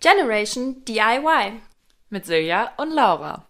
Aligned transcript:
Generation 0.00 0.82
DIY 0.86 1.60
mit 2.08 2.24
Silja 2.24 2.70
und 2.78 2.90
Laura. 2.90 3.46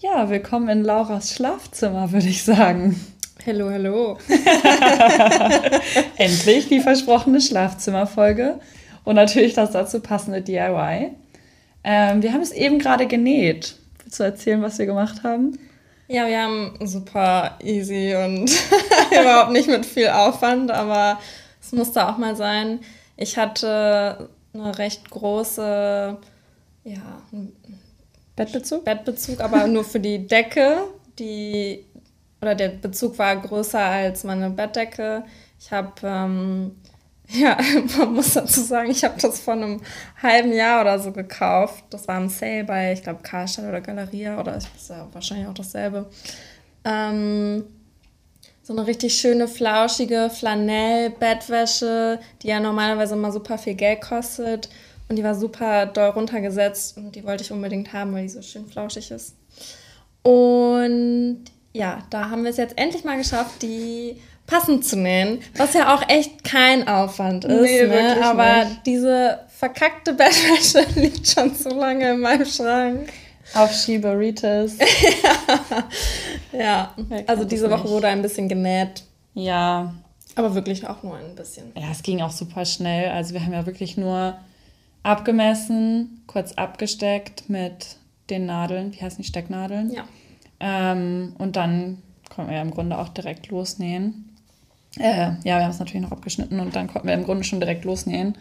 Ja, 0.00 0.28
willkommen 0.28 0.68
in 0.68 0.82
Lauras 0.82 1.32
Schlafzimmer, 1.32 2.10
würde 2.10 2.26
ich 2.26 2.42
sagen. 2.42 3.11
Hallo, 3.44 3.70
hallo. 3.70 4.18
Endlich 6.16 6.68
die 6.68 6.78
versprochene 6.78 7.40
Schlafzimmerfolge 7.40 8.60
und 9.02 9.16
natürlich 9.16 9.54
das 9.54 9.72
dazu 9.72 9.98
passende 9.98 10.42
DIY. 10.42 11.10
Ähm, 11.82 12.22
wir 12.22 12.32
haben 12.32 12.40
es 12.42 12.52
eben 12.52 12.78
gerade 12.78 13.08
genäht. 13.08 13.74
Willst 14.00 14.20
du 14.20 14.22
erzählen, 14.22 14.62
was 14.62 14.78
wir 14.78 14.86
gemacht 14.86 15.24
haben? 15.24 15.58
Ja, 16.06 16.28
wir 16.28 16.40
haben 16.40 16.78
super 16.84 17.58
easy 17.64 18.14
und 18.14 18.48
überhaupt 19.10 19.50
nicht 19.50 19.66
mit 19.66 19.86
viel 19.86 20.08
Aufwand, 20.08 20.70
aber 20.70 21.18
es 21.60 21.72
musste 21.72 22.08
auch 22.08 22.18
mal 22.18 22.36
sein. 22.36 22.78
Ich 23.16 23.38
hatte 23.38 24.28
eine 24.54 24.78
recht 24.78 25.10
große, 25.10 26.16
ja, 26.84 27.22
Bettbezug? 28.36 28.84
Bettbezug, 28.84 29.40
aber 29.40 29.66
nur 29.66 29.82
für 29.82 29.98
die 30.00 30.28
Decke, 30.28 30.84
die 31.18 31.84
oder 32.42 32.54
der 32.56 32.68
Bezug 32.68 33.18
war 33.18 33.36
größer 33.36 33.78
als 33.78 34.24
meine 34.24 34.50
Bettdecke. 34.50 35.24
Ich 35.60 35.70
habe, 35.70 35.92
ähm, 36.02 36.76
ja, 37.28 37.56
man 37.96 38.14
muss 38.14 38.34
dazu 38.34 38.60
sagen, 38.60 38.90
ich 38.90 39.04
habe 39.04 39.14
das 39.20 39.40
vor 39.40 39.54
einem 39.54 39.80
halben 40.20 40.52
Jahr 40.52 40.82
oder 40.82 40.98
so 40.98 41.12
gekauft. 41.12 41.84
Das 41.90 42.06
war 42.08 42.18
im 42.18 42.28
Sale 42.28 42.64
bei, 42.64 42.92
ich 42.92 43.02
glaube, 43.02 43.22
Karstadt 43.22 43.68
oder 43.68 43.80
Galeria 43.80 44.38
oder 44.38 44.58
ich 44.58 44.66
ist 44.76 44.90
ja 44.90 45.06
wahrscheinlich 45.12 45.46
auch 45.46 45.54
dasselbe. 45.54 46.10
Ähm, 46.84 47.64
so 48.64 48.72
eine 48.72 48.86
richtig 48.86 49.14
schöne, 49.14 49.48
flauschige 49.48 50.30
Flanell-Bettwäsche, 50.30 52.20
die 52.42 52.48
ja 52.48 52.60
normalerweise 52.60 53.14
immer 53.14 53.32
super 53.32 53.56
viel 53.58 53.74
Geld 53.74 54.00
kostet. 54.00 54.68
Und 55.08 55.16
die 55.16 55.24
war 55.24 55.34
super 55.34 55.86
doll 55.86 56.10
runtergesetzt 56.10 56.96
und 56.96 57.14
die 57.14 57.24
wollte 57.24 57.44
ich 57.44 57.52
unbedingt 57.52 57.92
haben, 57.92 58.14
weil 58.14 58.22
die 58.22 58.28
so 58.30 58.40
schön 58.40 58.66
flauschig 58.66 59.10
ist. 59.10 59.34
Und 60.22 61.44
ja, 61.72 61.98
da 62.10 62.30
haben 62.30 62.44
wir 62.44 62.50
es 62.50 62.56
jetzt 62.56 62.78
endlich 62.78 63.04
mal 63.04 63.16
geschafft, 63.16 63.62
die 63.62 64.16
passend 64.46 64.84
zu 64.84 64.96
nähen, 64.96 65.40
was 65.56 65.74
ja 65.74 65.94
auch 65.94 66.08
echt 66.08 66.44
kein 66.44 66.86
Aufwand 66.86 67.44
ist. 67.44 67.60
Nee, 67.62 67.86
ne? 67.86 68.22
Aber 68.22 68.64
nicht. 68.64 68.86
diese 68.86 69.40
verkackte 69.48 70.12
Bettwäsche 70.12 70.84
liegt 71.00 71.28
schon 71.28 71.54
so 71.54 71.70
lange 71.70 72.12
in 72.12 72.20
meinem 72.20 72.46
Schrank. 72.46 73.12
Auf 73.54 73.72
Schieberitis. 73.72 74.78
ja, 76.52 76.94
ja. 77.10 77.22
also 77.26 77.44
diese 77.44 77.70
Woche 77.70 77.88
wurde 77.88 78.08
ein 78.08 78.22
bisschen 78.22 78.48
genäht. 78.48 79.04
Ja. 79.34 79.94
Aber 80.34 80.54
wirklich 80.54 80.86
auch 80.86 81.02
nur 81.02 81.16
ein 81.16 81.34
bisschen. 81.34 81.72
Ja, 81.76 81.90
es 81.90 82.02
ging 82.02 82.22
auch 82.22 82.30
super 82.30 82.64
schnell. 82.64 83.10
Also 83.10 83.34
wir 83.34 83.44
haben 83.44 83.52
ja 83.52 83.66
wirklich 83.66 83.96
nur 83.96 84.36
abgemessen, 85.02 86.22
kurz 86.26 86.52
abgesteckt 86.52 87.48
mit 87.48 87.96
den 88.30 88.46
Nadeln, 88.46 88.92
wie 88.94 89.02
heißen 89.02 89.18
die 89.18 89.28
Stecknadeln? 89.28 89.90
Ja. 89.90 90.04
Ähm, 90.62 91.34
und 91.38 91.56
dann 91.56 91.98
konnten 92.30 92.50
wir 92.50 92.56
ja 92.56 92.62
im 92.62 92.70
Grunde 92.70 92.96
auch 92.96 93.08
direkt 93.08 93.48
losnähen. 93.48 94.36
Äh, 94.98 95.32
ja, 95.44 95.58
wir 95.58 95.64
haben 95.64 95.70
es 95.70 95.80
natürlich 95.80 96.02
noch 96.02 96.12
abgeschnitten 96.12 96.60
und 96.60 96.76
dann 96.76 96.86
konnten 96.86 97.08
wir 97.08 97.14
im 97.14 97.24
Grunde 97.24 97.44
schon 97.44 97.60
direkt 97.60 97.84
losnähen. 97.84 98.38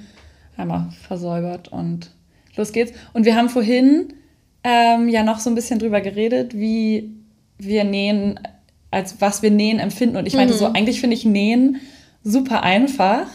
Einmal 0.55 0.89
versäubert 1.07 1.69
und 1.69 2.11
los 2.55 2.71
geht's. 2.71 2.93
Und 3.13 3.25
wir 3.25 3.35
haben 3.35 3.49
vorhin 3.49 4.13
ähm, 4.63 5.09
ja 5.09 5.23
noch 5.23 5.39
so 5.39 5.49
ein 5.49 5.55
bisschen 5.55 5.79
drüber 5.79 6.01
geredet, 6.01 6.53
wie 6.53 7.09
wir 7.57 7.83
nähen, 7.83 8.39
als 8.91 9.19
was 9.19 9.41
wir 9.41 9.49
nähen 9.49 9.79
empfinden. 9.79 10.17
Und 10.17 10.27
ich 10.27 10.35
meinte 10.35 10.53
mhm. 10.53 10.59
so, 10.59 10.67
eigentlich 10.67 11.01
finde 11.01 11.15
ich 11.15 11.25
Nähen 11.25 11.77
super 12.23 12.61
einfach, 12.61 13.27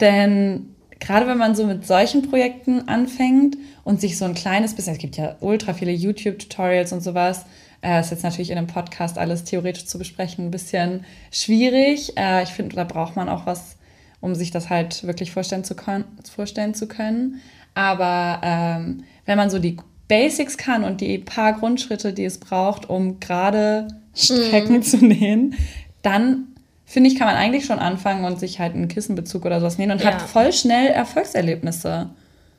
denn 0.00 0.74
gerade 0.98 1.28
wenn 1.28 1.38
man 1.38 1.54
so 1.54 1.66
mit 1.66 1.86
solchen 1.86 2.22
Projekten 2.22 2.88
anfängt 2.88 3.56
und 3.84 4.00
sich 4.00 4.18
so 4.18 4.24
ein 4.24 4.34
kleines 4.34 4.74
bisschen, 4.74 4.94
es 4.94 4.98
gibt 4.98 5.16
ja 5.16 5.36
ultra 5.40 5.74
viele 5.74 5.92
YouTube-Tutorials 5.92 6.92
und 6.92 7.02
sowas, 7.02 7.44
äh, 7.82 8.00
ist 8.00 8.10
jetzt 8.10 8.24
natürlich 8.24 8.50
in 8.50 8.58
einem 8.58 8.66
Podcast 8.66 9.18
alles 9.18 9.44
theoretisch 9.44 9.86
zu 9.86 9.98
besprechen 9.98 10.46
ein 10.46 10.50
bisschen 10.50 11.04
schwierig. 11.30 12.16
Äh, 12.16 12.42
ich 12.42 12.50
finde, 12.50 12.76
da 12.76 12.84
braucht 12.84 13.16
man 13.16 13.28
auch 13.28 13.46
was, 13.46 13.76
um 14.20 14.34
sich 14.34 14.50
das 14.50 14.68
halt 14.70 15.04
wirklich 15.04 15.30
vorstellen 15.30 15.64
zu, 15.64 15.74
können. 15.74 16.04
Vorstellen 16.28 16.74
zu 16.74 16.88
können. 16.88 17.40
Aber 17.74 18.40
ähm, 18.42 19.04
wenn 19.26 19.36
man 19.36 19.50
so 19.50 19.58
die 19.58 19.76
Basics 20.08 20.56
kann 20.56 20.84
und 20.84 21.00
die 21.00 21.18
paar 21.18 21.52
Grundschritte, 21.52 22.12
die 22.12 22.24
es 22.24 22.38
braucht, 22.38 22.88
um 22.88 23.20
gerade 23.20 23.88
Strecken 24.14 24.78
mm. 24.78 24.82
zu 24.82 25.04
nähen, 25.04 25.54
dann 26.02 26.48
finde 26.86 27.10
ich, 27.10 27.18
kann 27.18 27.26
man 27.26 27.36
eigentlich 27.36 27.66
schon 27.66 27.78
anfangen 27.78 28.24
und 28.24 28.40
sich 28.40 28.58
halt 28.58 28.74
einen 28.74 28.88
Kissenbezug 28.88 29.44
oder 29.44 29.60
sowas 29.60 29.78
nähen 29.78 29.90
und 29.90 30.00
ja. 30.00 30.12
hat 30.12 30.22
voll 30.22 30.52
schnell 30.52 30.88
Erfolgserlebnisse. 30.88 32.08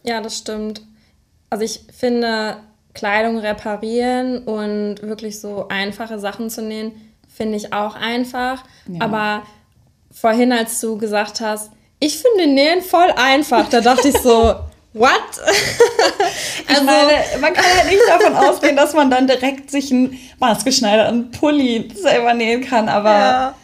Ja, 0.03 0.21
das 0.21 0.37
stimmt. 0.37 0.83
Also 1.49 1.65
ich 1.65 1.81
finde, 1.91 2.57
Kleidung 2.99 3.37
reparieren 3.37 4.39
und 4.39 5.01
wirklich 5.01 5.39
so 5.39 5.69
einfache 5.69 6.19
Sachen 6.19 6.49
zu 6.49 6.61
nähen, 6.61 6.91
finde 7.33 7.55
ich 7.55 7.71
auch 7.71 7.95
einfach. 7.95 8.65
Ja. 8.89 9.05
Aber 9.05 9.43
vorhin, 10.11 10.51
als 10.51 10.81
du 10.81 10.97
gesagt 10.97 11.39
hast, 11.39 11.71
ich 11.99 12.17
finde 12.19 12.47
Nähen 12.53 12.81
voll 12.81 13.09
einfach, 13.15 13.69
da 13.69 13.79
dachte 13.79 14.09
ich 14.09 14.17
so, 14.17 14.55
what? 14.93 15.11
also, 16.67 16.83
meine, 16.83 17.39
man 17.39 17.53
kann 17.53 17.63
halt 17.63 17.89
nicht 17.89 18.01
davon 18.05 18.35
ausgehen, 18.35 18.75
dass 18.75 18.93
man 18.93 19.09
dann 19.09 19.27
direkt 19.27 19.71
sich 19.71 19.91
einen 19.91 20.19
maßgeschneiderten 20.39 21.31
Pulli 21.31 21.89
selber 21.95 22.33
nähen 22.33 22.65
kann, 22.65 22.89
aber 22.89 23.09
ja. 23.11 23.55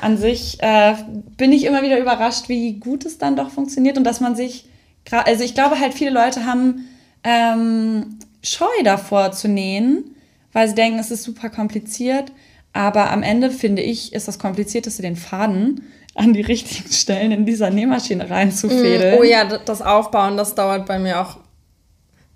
an 0.00 0.16
sich 0.16 0.62
äh, 0.62 0.94
bin 1.36 1.52
ich 1.52 1.64
immer 1.64 1.82
wieder 1.82 1.98
überrascht, 1.98 2.48
wie 2.48 2.74
gut 2.74 3.04
es 3.04 3.18
dann 3.18 3.36
doch 3.36 3.50
funktioniert 3.50 3.98
und 3.98 4.04
dass 4.04 4.20
man 4.20 4.34
sich, 4.34 4.64
also 5.10 5.44
ich 5.44 5.52
glaube 5.54 5.78
halt, 5.78 5.92
viele 5.92 6.10
Leute 6.10 6.46
haben 6.46 6.88
ähm, 7.22 8.18
Scheu 8.42 8.82
davor 8.84 9.32
zu 9.32 9.48
nähen, 9.48 10.16
weil 10.52 10.68
sie 10.68 10.74
denken, 10.74 10.98
es 10.98 11.10
ist 11.10 11.22
super 11.22 11.48
kompliziert. 11.48 12.32
Aber 12.72 13.10
am 13.10 13.22
Ende 13.22 13.50
finde 13.50 13.82
ich, 13.82 14.12
ist 14.12 14.28
das 14.28 14.38
Komplizierteste, 14.38 15.02
den 15.02 15.16
Faden 15.16 15.82
an 16.14 16.32
die 16.32 16.40
richtigen 16.40 16.90
Stellen 16.90 17.32
in 17.32 17.46
dieser 17.46 17.70
Nähmaschine 17.70 18.28
reinzufädeln. 18.28 19.16
Mm, 19.16 19.18
oh 19.18 19.22
ja, 19.22 19.44
das 19.44 19.82
Aufbauen, 19.82 20.36
das 20.36 20.54
dauert 20.54 20.86
bei 20.86 20.98
mir 20.98 21.20
auch 21.20 21.38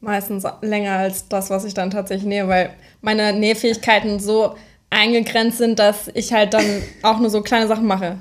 meistens 0.00 0.44
länger 0.62 0.93
als 0.93 1.28
das, 1.28 1.50
was 1.50 1.65
ich 1.65 1.75
dann 1.75 1.91
tatsächlich 1.91 2.28
nähe, 2.28 2.49
weil 2.49 2.71
meine 3.00 3.33
Nähfähigkeiten 3.33 4.21
so 4.21 4.55
eingegrenzt 4.91 5.59
sind, 5.59 5.78
dass 5.78 6.11
ich 6.15 6.33
halt 6.33 6.55
dann 6.55 6.65
auch 7.03 7.19
nur 7.19 7.31
so 7.31 7.43
kleine 7.43 7.67
Sachen 7.67 7.87
mache. 7.87 8.19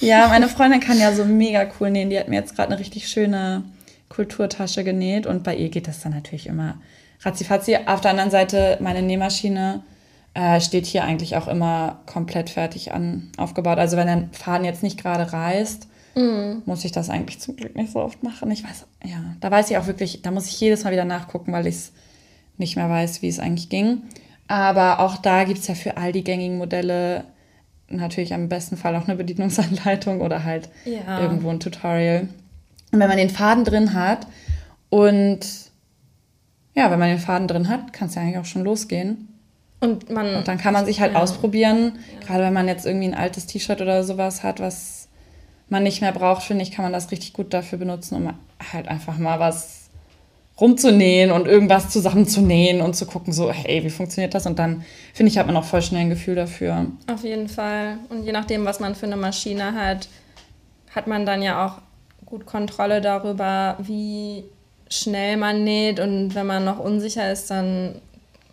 Ja, 0.00 0.28
meine 0.28 0.48
Freundin 0.48 0.80
kann 0.80 0.98
ja 0.98 1.12
so 1.12 1.24
mega 1.24 1.66
cool 1.80 1.90
nähen. 1.90 2.10
Die 2.10 2.18
hat 2.18 2.28
mir 2.28 2.36
jetzt 2.36 2.54
gerade 2.54 2.72
eine 2.72 2.78
richtig 2.78 3.08
schöne 3.08 3.64
Kulturtasche 4.08 4.84
genäht 4.84 5.26
und 5.26 5.42
bei 5.44 5.56
ihr 5.56 5.70
geht 5.70 5.88
das 5.88 6.00
dann 6.00 6.12
natürlich 6.12 6.46
immer 6.46 6.78
ratzifatzi. 7.24 7.76
Auf 7.86 8.00
der 8.00 8.12
anderen 8.12 8.30
Seite, 8.30 8.78
meine 8.80 9.02
Nähmaschine 9.02 9.82
äh, 10.34 10.60
steht 10.60 10.86
hier 10.86 11.04
eigentlich 11.04 11.36
auch 11.36 11.48
immer 11.48 12.00
komplett 12.06 12.50
fertig 12.50 12.92
an, 12.92 13.30
aufgebaut. 13.36 13.78
Also 13.78 13.96
wenn 13.96 14.06
der 14.06 14.28
Faden 14.32 14.64
jetzt 14.64 14.82
nicht 14.82 15.00
gerade 15.00 15.32
reißt, 15.32 15.88
mm. 16.16 16.62
muss 16.66 16.84
ich 16.84 16.92
das 16.92 17.10
eigentlich 17.10 17.40
zum 17.40 17.56
Glück 17.56 17.76
nicht 17.76 17.92
so 17.92 18.00
oft 18.00 18.22
machen. 18.22 18.50
Ich 18.50 18.64
weiß, 18.64 18.86
ja, 19.04 19.36
da 19.40 19.50
weiß 19.50 19.70
ich 19.70 19.78
auch 19.78 19.86
wirklich, 19.86 20.22
da 20.22 20.30
muss 20.30 20.48
ich 20.48 20.60
jedes 20.60 20.84
Mal 20.84 20.92
wieder 20.92 21.04
nachgucken, 21.04 21.52
weil 21.52 21.66
ich 21.66 21.76
es 21.76 21.92
nicht 22.58 22.76
mehr 22.76 22.90
weiß, 22.90 23.22
wie 23.22 23.28
es 23.28 23.38
eigentlich 23.38 23.68
ging. 23.68 24.02
Aber 24.46 25.00
auch 25.00 25.16
da 25.16 25.44
gibt 25.44 25.60
es 25.60 25.68
ja 25.68 25.74
für 25.74 25.96
all 25.96 26.12
die 26.12 26.24
gängigen 26.24 26.58
Modelle 26.58 27.24
natürlich 27.88 28.34
am 28.34 28.48
besten 28.48 28.76
Fall 28.76 28.96
auch 28.96 29.06
eine 29.06 29.16
Bedienungsanleitung 29.16 30.20
oder 30.20 30.44
halt 30.44 30.68
ja. 30.84 31.20
irgendwo 31.20 31.50
ein 31.50 31.60
Tutorial. 31.60 32.28
Und 32.92 33.00
wenn 33.00 33.08
man 33.08 33.16
den 33.16 33.30
Faden 33.30 33.64
drin 33.64 33.94
hat 33.94 34.26
und 34.90 35.40
ja, 36.74 36.90
wenn 36.90 36.98
man 36.98 37.08
den 37.08 37.18
Faden 37.18 37.48
drin 37.48 37.68
hat, 37.68 37.92
kann 37.92 38.08
es 38.08 38.14
ja 38.14 38.22
eigentlich 38.22 38.38
auch 38.38 38.44
schon 38.44 38.64
losgehen. 38.64 39.28
Und, 39.80 40.10
man, 40.10 40.34
und 40.34 40.48
dann 40.48 40.58
kann 40.58 40.72
man 40.72 40.86
sich 40.86 41.00
halt 41.00 41.12
ja. 41.12 41.20
ausprobieren. 41.20 41.98
Ja. 42.20 42.26
Gerade 42.26 42.44
wenn 42.44 42.52
man 42.52 42.68
jetzt 42.68 42.86
irgendwie 42.86 43.08
ein 43.08 43.14
altes 43.14 43.46
T-Shirt 43.46 43.80
oder 43.80 44.02
sowas 44.02 44.42
hat, 44.42 44.60
was 44.60 45.08
man 45.68 45.82
nicht 45.82 46.00
mehr 46.00 46.12
braucht, 46.12 46.42
finde 46.42 46.62
ich, 46.62 46.72
kann 46.72 46.84
man 46.84 46.92
das 46.92 47.10
richtig 47.10 47.32
gut 47.32 47.52
dafür 47.52 47.78
benutzen, 47.78 48.16
um 48.16 48.34
halt 48.72 48.88
einfach 48.88 49.18
mal 49.18 49.40
was 49.40 49.84
rumzunähen 50.60 51.32
und 51.32 51.46
irgendwas 51.46 51.90
zusammenzunähen 51.90 52.80
und 52.80 52.94
zu 52.94 53.06
gucken, 53.06 53.32
so, 53.32 53.50
hey, 53.50 53.82
wie 53.84 53.90
funktioniert 53.90 54.34
das? 54.34 54.46
Und 54.46 54.58
dann, 54.58 54.84
finde 55.12 55.30
ich, 55.30 55.38
hat 55.38 55.46
man 55.46 55.56
auch 55.56 55.64
voll 55.64 55.82
schnell 55.82 56.02
ein 56.02 56.10
Gefühl 56.10 56.36
dafür. 56.36 56.86
Auf 57.12 57.24
jeden 57.24 57.48
Fall. 57.48 57.98
Und 58.08 58.24
je 58.24 58.32
nachdem, 58.32 58.64
was 58.64 58.78
man 58.78 58.94
für 58.94 59.06
eine 59.06 59.16
Maschine 59.16 59.74
hat, 59.74 60.08
hat 60.94 61.06
man 61.08 61.26
dann 61.26 61.42
ja 61.42 61.66
auch 61.66 61.80
gut 62.24 62.46
Kontrolle 62.46 63.00
darüber, 63.00 63.76
wie 63.80 64.44
schnell 64.94 65.36
man 65.36 65.64
näht 65.64 66.00
und 66.00 66.34
wenn 66.34 66.46
man 66.46 66.64
noch 66.64 66.78
unsicher 66.78 67.30
ist, 67.30 67.50
dann 67.50 68.00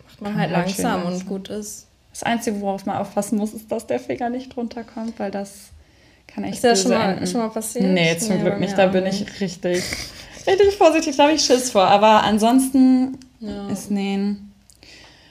macht 0.06 0.20
man 0.20 0.36
halt 0.36 0.50
langsam 0.50 1.04
und 1.04 1.26
gut 1.26 1.48
ist. 1.48 1.86
Das 2.10 2.22
Einzige, 2.22 2.60
worauf 2.60 2.84
man 2.84 2.96
aufpassen 2.96 3.38
muss, 3.38 3.54
ist, 3.54 3.72
dass 3.72 3.86
der 3.86 3.98
Finger 3.98 4.28
nicht 4.28 4.54
drunter 4.54 4.84
kommt, 4.84 5.18
weil 5.18 5.30
das 5.30 5.70
Kann 6.26 6.44
echt 6.44 6.56
Ist 6.56 6.64
ja 6.64 6.76
schon 6.76 6.90
mal, 6.92 7.26
schon 7.26 7.40
mal 7.40 7.48
passiert? 7.48 7.84
Nee, 7.84 8.16
zum 8.18 8.36
nee, 8.36 8.42
Glück 8.42 8.60
nicht. 8.60 8.76
Da 8.76 8.86
bin 8.86 9.06
ich 9.06 9.40
richtig, 9.40 9.82
richtig 10.46 10.76
vorsichtig. 10.76 11.16
Da 11.16 11.24
habe 11.24 11.32
ich 11.32 11.42
Schiss 11.42 11.70
vor. 11.70 11.84
Aber 11.84 12.22
ansonsten 12.22 13.18
ja. 13.40 13.68
ist 13.68 13.90
Nähen. 13.90 14.52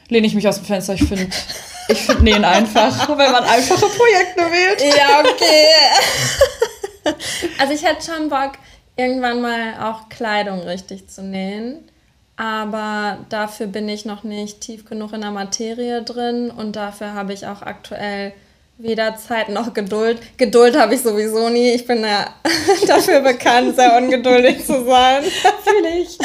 Lehne 0.09 0.27
ich 0.27 0.33
mich 0.33 0.47
aus 0.47 0.57
dem 0.57 0.65
Fenster. 0.65 0.95
Ich 0.95 1.03
finde 1.03 1.27
ich 1.87 2.01
find 2.01 2.23
Nähen 2.23 2.43
einfach, 2.43 3.09
wenn 3.17 3.31
man 3.31 3.43
einfache 3.43 3.85
Projekte 3.85 4.41
wählt. 4.41 4.95
Ja, 4.97 5.19
okay. 5.19 7.13
also 7.59 7.73
ich 7.73 7.83
hätte 7.83 8.03
schon 8.03 8.29
Bock, 8.29 8.53
irgendwann 8.95 9.41
mal 9.41 9.75
auch 9.81 10.09
Kleidung 10.09 10.61
richtig 10.61 11.07
zu 11.07 11.23
nähen. 11.23 11.87
Aber 12.37 13.19
dafür 13.29 13.67
bin 13.67 13.87
ich 13.87 14.05
noch 14.05 14.23
nicht 14.23 14.61
tief 14.61 14.85
genug 14.85 15.13
in 15.13 15.21
der 15.21 15.31
Materie 15.31 16.01
drin 16.01 16.49
und 16.49 16.75
dafür 16.75 17.13
habe 17.13 17.33
ich 17.33 17.45
auch 17.45 17.61
aktuell 17.61 18.33
weder 18.77 19.15
Zeit 19.15 19.49
noch 19.49 19.73
Geduld. 19.73 20.19
Geduld 20.37 20.77
habe 20.77 20.95
ich 20.95 21.01
sowieso 21.01 21.49
nie. 21.49 21.71
Ich 21.71 21.85
bin 21.85 22.03
ja 22.03 22.33
dafür 22.87 23.19
bekannt, 23.19 23.75
sehr 23.75 23.95
ungeduldig 23.97 24.65
zu 24.65 24.83
sein. 24.85 25.23
Fühle 25.23 25.99
ich. 25.99 26.17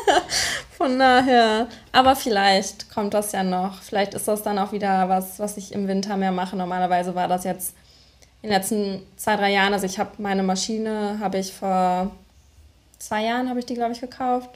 Von 0.76 0.98
daher. 0.98 1.66
Aber 1.92 2.14
vielleicht 2.14 2.90
kommt 2.90 3.14
das 3.14 3.32
ja 3.32 3.42
noch. 3.42 3.82
Vielleicht 3.82 4.14
ist 4.14 4.28
das 4.28 4.42
dann 4.42 4.58
auch 4.58 4.72
wieder 4.72 5.08
was, 5.08 5.38
was 5.38 5.56
ich 5.56 5.72
im 5.72 5.88
Winter 5.88 6.16
mehr 6.16 6.32
mache. 6.32 6.56
Normalerweise 6.56 7.14
war 7.14 7.26
das 7.26 7.44
jetzt 7.44 7.74
in 8.42 8.50
den 8.50 8.58
letzten 8.58 9.02
zwei, 9.16 9.36
drei 9.36 9.52
Jahren. 9.52 9.72
Also 9.72 9.86
ich 9.86 9.98
habe 9.98 10.10
meine 10.18 10.42
Maschine, 10.42 11.18
habe 11.20 11.38
ich 11.38 11.52
vor 11.52 12.10
zwei 12.98 13.24
Jahren, 13.24 13.48
habe 13.48 13.58
ich 13.58 13.66
die, 13.66 13.74
glaube 13.74 13.92
ich, 13.92 14.00
gekauft. 14.00 14.50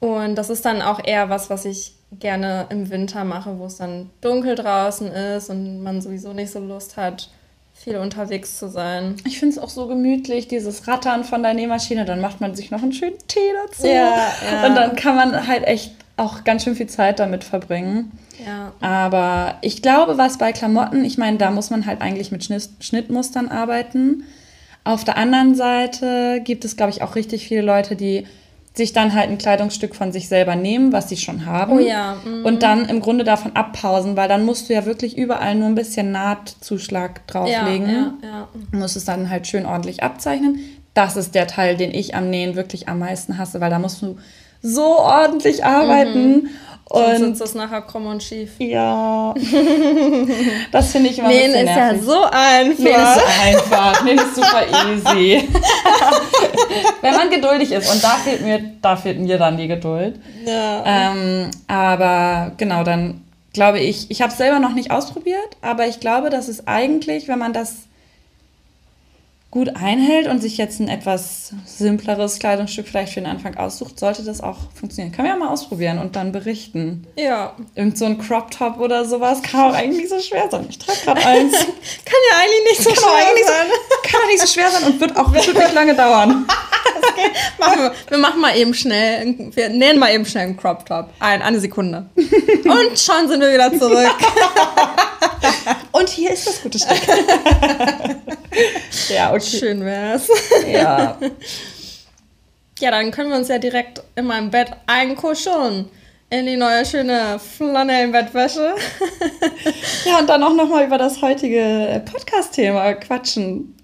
Und 0.00 0.34
das 0.34 0.50
ist 0.50 0.64
dann 0.64 0.82
auch 0.82 1.04
eher 1.04 1.28
was, 1.28 1.48
was 1.48 1.64
ich 1.64 1.94
gerne 2.18 2.66
im 2.70 2.90
Winter 2.90 3.24
mache, 3.24 3.58
wo 3.58 3.66
es 3.66 3.76
dann 3.76 4.10
dunkel 4.20 4.54
draußen 4.54 5.06
ist 5.08 5.48
und 5.48 5.82
man 5.82 6.00
sowieso 6.00 6.32
nicht 6.32 6.50
so 6.50 6.58
Lust 6.58 6.96
hat, 6.96 7.30
viel 7.74 7.96
unterwegs 7.96 8.58
zu 8.58 8.68
sein. 8.68 9.16
Ich 9.26 9.38
finde 9.38 9.56
es 9.56 9.62
auch 9.62 9.68
so 9.68 9.86
gemütlich, 9.86 10.48
dieses 10.48 10.86
Rattern 10.88 11.24
von 11.24 11.42
der 11.42 11.54
Nähmaschine. 11.54 12.04
Dann 12.04 12.20
macht 12.20 12.40
man 12.40 12.54
sich 12.54 12.70
noch 12.70 12.82
einen 12.82 12.92
schönen 12.92 13.18
Tee 13.26 13.52
dazu. 13.66 13.86
Ja, 13.86 14.32
ja. 14.50 14.66
Und 14.66 14.74
dann 14.74 14.96
kann 14.96 15.16
man 15.16 15.46
halt 15.46 15.64
echt 15.64 15.92
auch 16.22 16.44
ganz 16.44 16.64
schön 16.64 16.76
viel 16.76 16.86
Zeit 16.86 17.18
damit 17.18 17.44
verbringen. 17.44 18.12
Ja. 18.44 18.72
Aber 18.80 19.56
ich 19.60 19.82
glaube, 19.82 20.18
was 20.18 20.38
bei 20.38 20.52
Klamotten, 20.52 21.04
ich 21.04 21.18
meine, 21.18 21.38
da 21.38 21.50
muss 21.50 21.70
man 21.70 21.84
halt 21.86 22.00
eigentlich 22.00 22.30
mit 22.32 22.44
Schnitt, 22.44 22.68
Schnittmustern 22.80 23.48
arbeiten. 23.48 24.24
Auf 24.84 25.04
der 25.04 25.16
anderen 25.16 25.54
Seite 25.54 26.40
gibt 26.44 26.64
es, 26.64 26.76
glaube 26.76 26.90
ich, 26.92 27.02
auch 27.02 27.14
richtig 27.14 27.46
viele 27.46 27.62
Leute, 27.62 27.96
die 27.96 28.26
sich 28.74 28.92
dann 28.92 29.12
halt 29.12 29.28
ein 29.28 29.36
Kleidungsstück 29.36 29.94
von 29.94 30.12
sich 30.12 30.28
selber 30.28 30.56
nehmen, 30.56 30.92
was 30.92 31.08
sie 31.08 31.18
schon 31.18 31.44
haben. 31.44 31.72
Oh 31.72 31.78
ja. 31.78 32.16
Mhm. 32.24 32.44
Und 32.44 32.62
dann 32.62 32.88
im 32.88 33.00
Grunde 33.00 33.22
davon 33.22 33.54
abpausen, 33.54 34.16
weil 34.16 34.28
dann 34.28 34.46
musst 34.46 34.68
du 34.68 34.72
ja 34.72 34.86
wirklich 34.86 35.18
überall 35.18 35.54
nur 35.54 35.66
ein 35.66 35.74
bisschen 35.74 36.10
Nahtzuschlag 36.10 37.26
drauflegen. 37.26 37.86
Ja, 37.86 38.14
ja, 38.22 38.28
ja. 38.28 38.48
Du 38.70 38.78
musst 38.78 38.96
es 38.96 39.04
dann 39.04 39.28
halt 39.28 39.46
schön 39.46 39.66
ordentlich 39.66 40.02
abzeichnen. 40.02 40.60
Das 40.94 41.16
ist 41.16 41.34
der 41.34 41.46
Teil, 41.46 41.76
den 41.76 41.92
ich 41.92 42.14
am 42.14 42.30
Nähen 42.30 42.54
wirklich 42.54 42.88
am 42.88 42.98
meisten 42.98 43.36
hasse, 43.36 43.60
weil 43.60 43.70
da 43.70 43.78
musst 43.78 44.00
du 44.02 44.16
so 44.62 44.98
ordentlich 44.98 45.64
arbeiten. 45.64 46.34
Mhm. 46.34 46.48
Und 46.84 47.18
Sonst 47.18 47.32
ist 47.32 47.40
das 47.40 47.54
nachher 47.54 47.80
krumm 47.82 48.06
und 48.06 48.22
schief. 48.22 48.50
Ja. 48.58 49.32
Das 50.72 50.92
finde 50.92 51.10
ich 51.10 51.18
immer 51.18 51.28
Nähen 51.28 51.54
ist 51.54 51.64
nervig. 51.64 51.98
ja 51.98 52.02
so 52.02 52.22
einfach. 52.24 52.78
Nähen 52.78 52.98
ist 53.00 53.14
so 53.14 53.42
einfach. 53.42 54.04
Nähen 54.04 54.18
ist 54.18 54.34
super 54.34 54.62
easy. 54.92 55.48
Wenn 57.00 57.14
man 57.14 57.30
geduldig 57.30 57.72
ist. 57.72 57.92
Und 57.92 58.02
da 58.02 58.10
fehlt 58.10 58.42
mir, 58.42 58.60
da 58.80 58.96
fehlt 58.96 59.20
mir 59.20 59.38
dann 59.38 59.56
die 59.56 59.68
Geduld. 59.68 60.18
Ja. 60.46 60.82
Ähm, 60.84 61.50
aber 61.66 62.52
genau, 62.56 62.84
dann 62.84 63.22
glaube 63.52 63.80
ich, 63.80 64.10
ich 64.10 64.22
habe 64.22 64.32
es 64.32 64.38
selber 64.38 64.58
noch 64.58 64.74
nicht 64.74 64.90
ausprobiert, 64.90 65.56
aber 65.60 65.86
ich 65.86 66.00
glaube, 66.00 66.30
dass 66.30 66.48
es 66.48 66.66
eigentlich, 66.66 67.28
wenn 67.28 67.38
man 67.38 67.52
das 67.52 67.84
gut 69.52 69.76
einhält 69.76 70.28
und 70.28 70.40
sich 70.40 70.56
jetzt 70.56 70.80
ein 70.80 70.88
etwas 70.88 71.52
simpleres 71.66 72.38
Kleidungsstück 72.38 72.88
vielleicht 72.88 73.12
für 73.12 73.20
den 73.20 73.28
Anfang 73.28 73.54
aussucht, 73.54 74.00
sollte 74.00 74.24
das 74.24 74.40
auch 74.40 74.56
funktionieren. 74.74 75.14
Können 75.14 75.28
wir 75.28 75.34
ja 75.34 75.38
mal 75.38 75.50
ausprobieren 75.50 75.98
und 75.98 76.16
dann 76.16 76.32
berichten. 76.32 77.06
Ja. 77.16 77.52
Irgend 77.74 77.98
so 77.98 78.06
ein 78.06 78.16
Crop 78.16 78.50
Top 78.50 78.80
oder 78.80 79.04
sowas 79.04 79.42
kann 79.42 79.70
auch 79.70 79.74
eigentlich 79.74 80.04
nicht 80.04 80.08
so 80.08 80.20
schwer 80.20 80.48
sein. 80.50 80.66
Ich 80.70 80.78
trage 80.78 80.98
gerade 81.04 81.26
eins. 81.26 81.52
kann 81.58 82.20
ja 82.30 82.38
eigentlich 82.38 82.64
nicht 82.70 82.82
so 82.82 82.90
kann 82.90 82.98
schwer 82.98 83.44
sein. 83.46 83.66
So, 83.68 84.10
kann 84.10 84.20
auch 84.22 84.26
nicht 84.26 84.40
so 84.40 84.46
schwer 84.46 84.70
sein 84.70 84.84
und 84.84 84.98
wird 84.98 85.16
auch 85.18 85.30
wirklich 85.34 85.74
lange 85.74 85.94
dauern. 85.94 86.46
okay. 86.96 87.30
machen 87.58 87.78
wir. 87.82 87.92
wir 88.08 88.18
machen 88.18 88.40
mal 88.40 88.56
eben 88.56 88.72
schnell, 88.72 89.50
wir 89.54 89.68
nähen 89.68 89.98
mal 89.98 90.14
eben 90.14 90.24
schnell 90.24 90.46
einen 90.46 90.56
Crop 90.56 90.86
Top. 90.86 91.10
Ein, 91.18 91.42
eine 91.42 91.60
Sekunde. 91.60 92.06
Und 92.16 92.98
schon 92.98 93.28
sind 93.28 93.40
wir 93.40 93.52
wieder 93.52 93.70
zurück. 93.78 94.14
Und 95.92 96.08
hier 96.08 96.30
ist 96.30 96.46
das 96.46 96.62
gute 96.62 96.78
Stück. 96.78 97.00
ja, 99.08 99.32
okay. 99.32 99.58
Schön 99.58 99.84
wär's. 99.84 100.28
Ja. 100.66 101.18
Ja, 102.82 102.90
dann 102.90 103.12
können 103.12 103.30
wir 103.30 103.36
uns 103.36 103.46
ja 103.46 103.58
direkt 103.58 104.02
in 104.16 104.26
meinem 104.26 104.50
Bett 104.50 104.72
einkuscheln. 104.88 105.88
In 106.30 106.46
die 106.46 106.56
neue 106.56 106.84
schöne 106.84 107.38
Flanellenbettwäsche. 107.38 108.74
ja, 110.04 110.18
und 110.18 110.28
dann 110.28 110.42
auch 110.42 110.52
nochmal 110.52 110.86
über 110.86 110.98
das 110.98 111.22
heutige 111.22 112.02
Podcast-Thema 112.10 112.94
quatschen. 112.94 113.76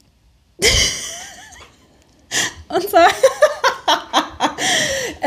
und 2.69 2.91
zwar. 2.91 3.09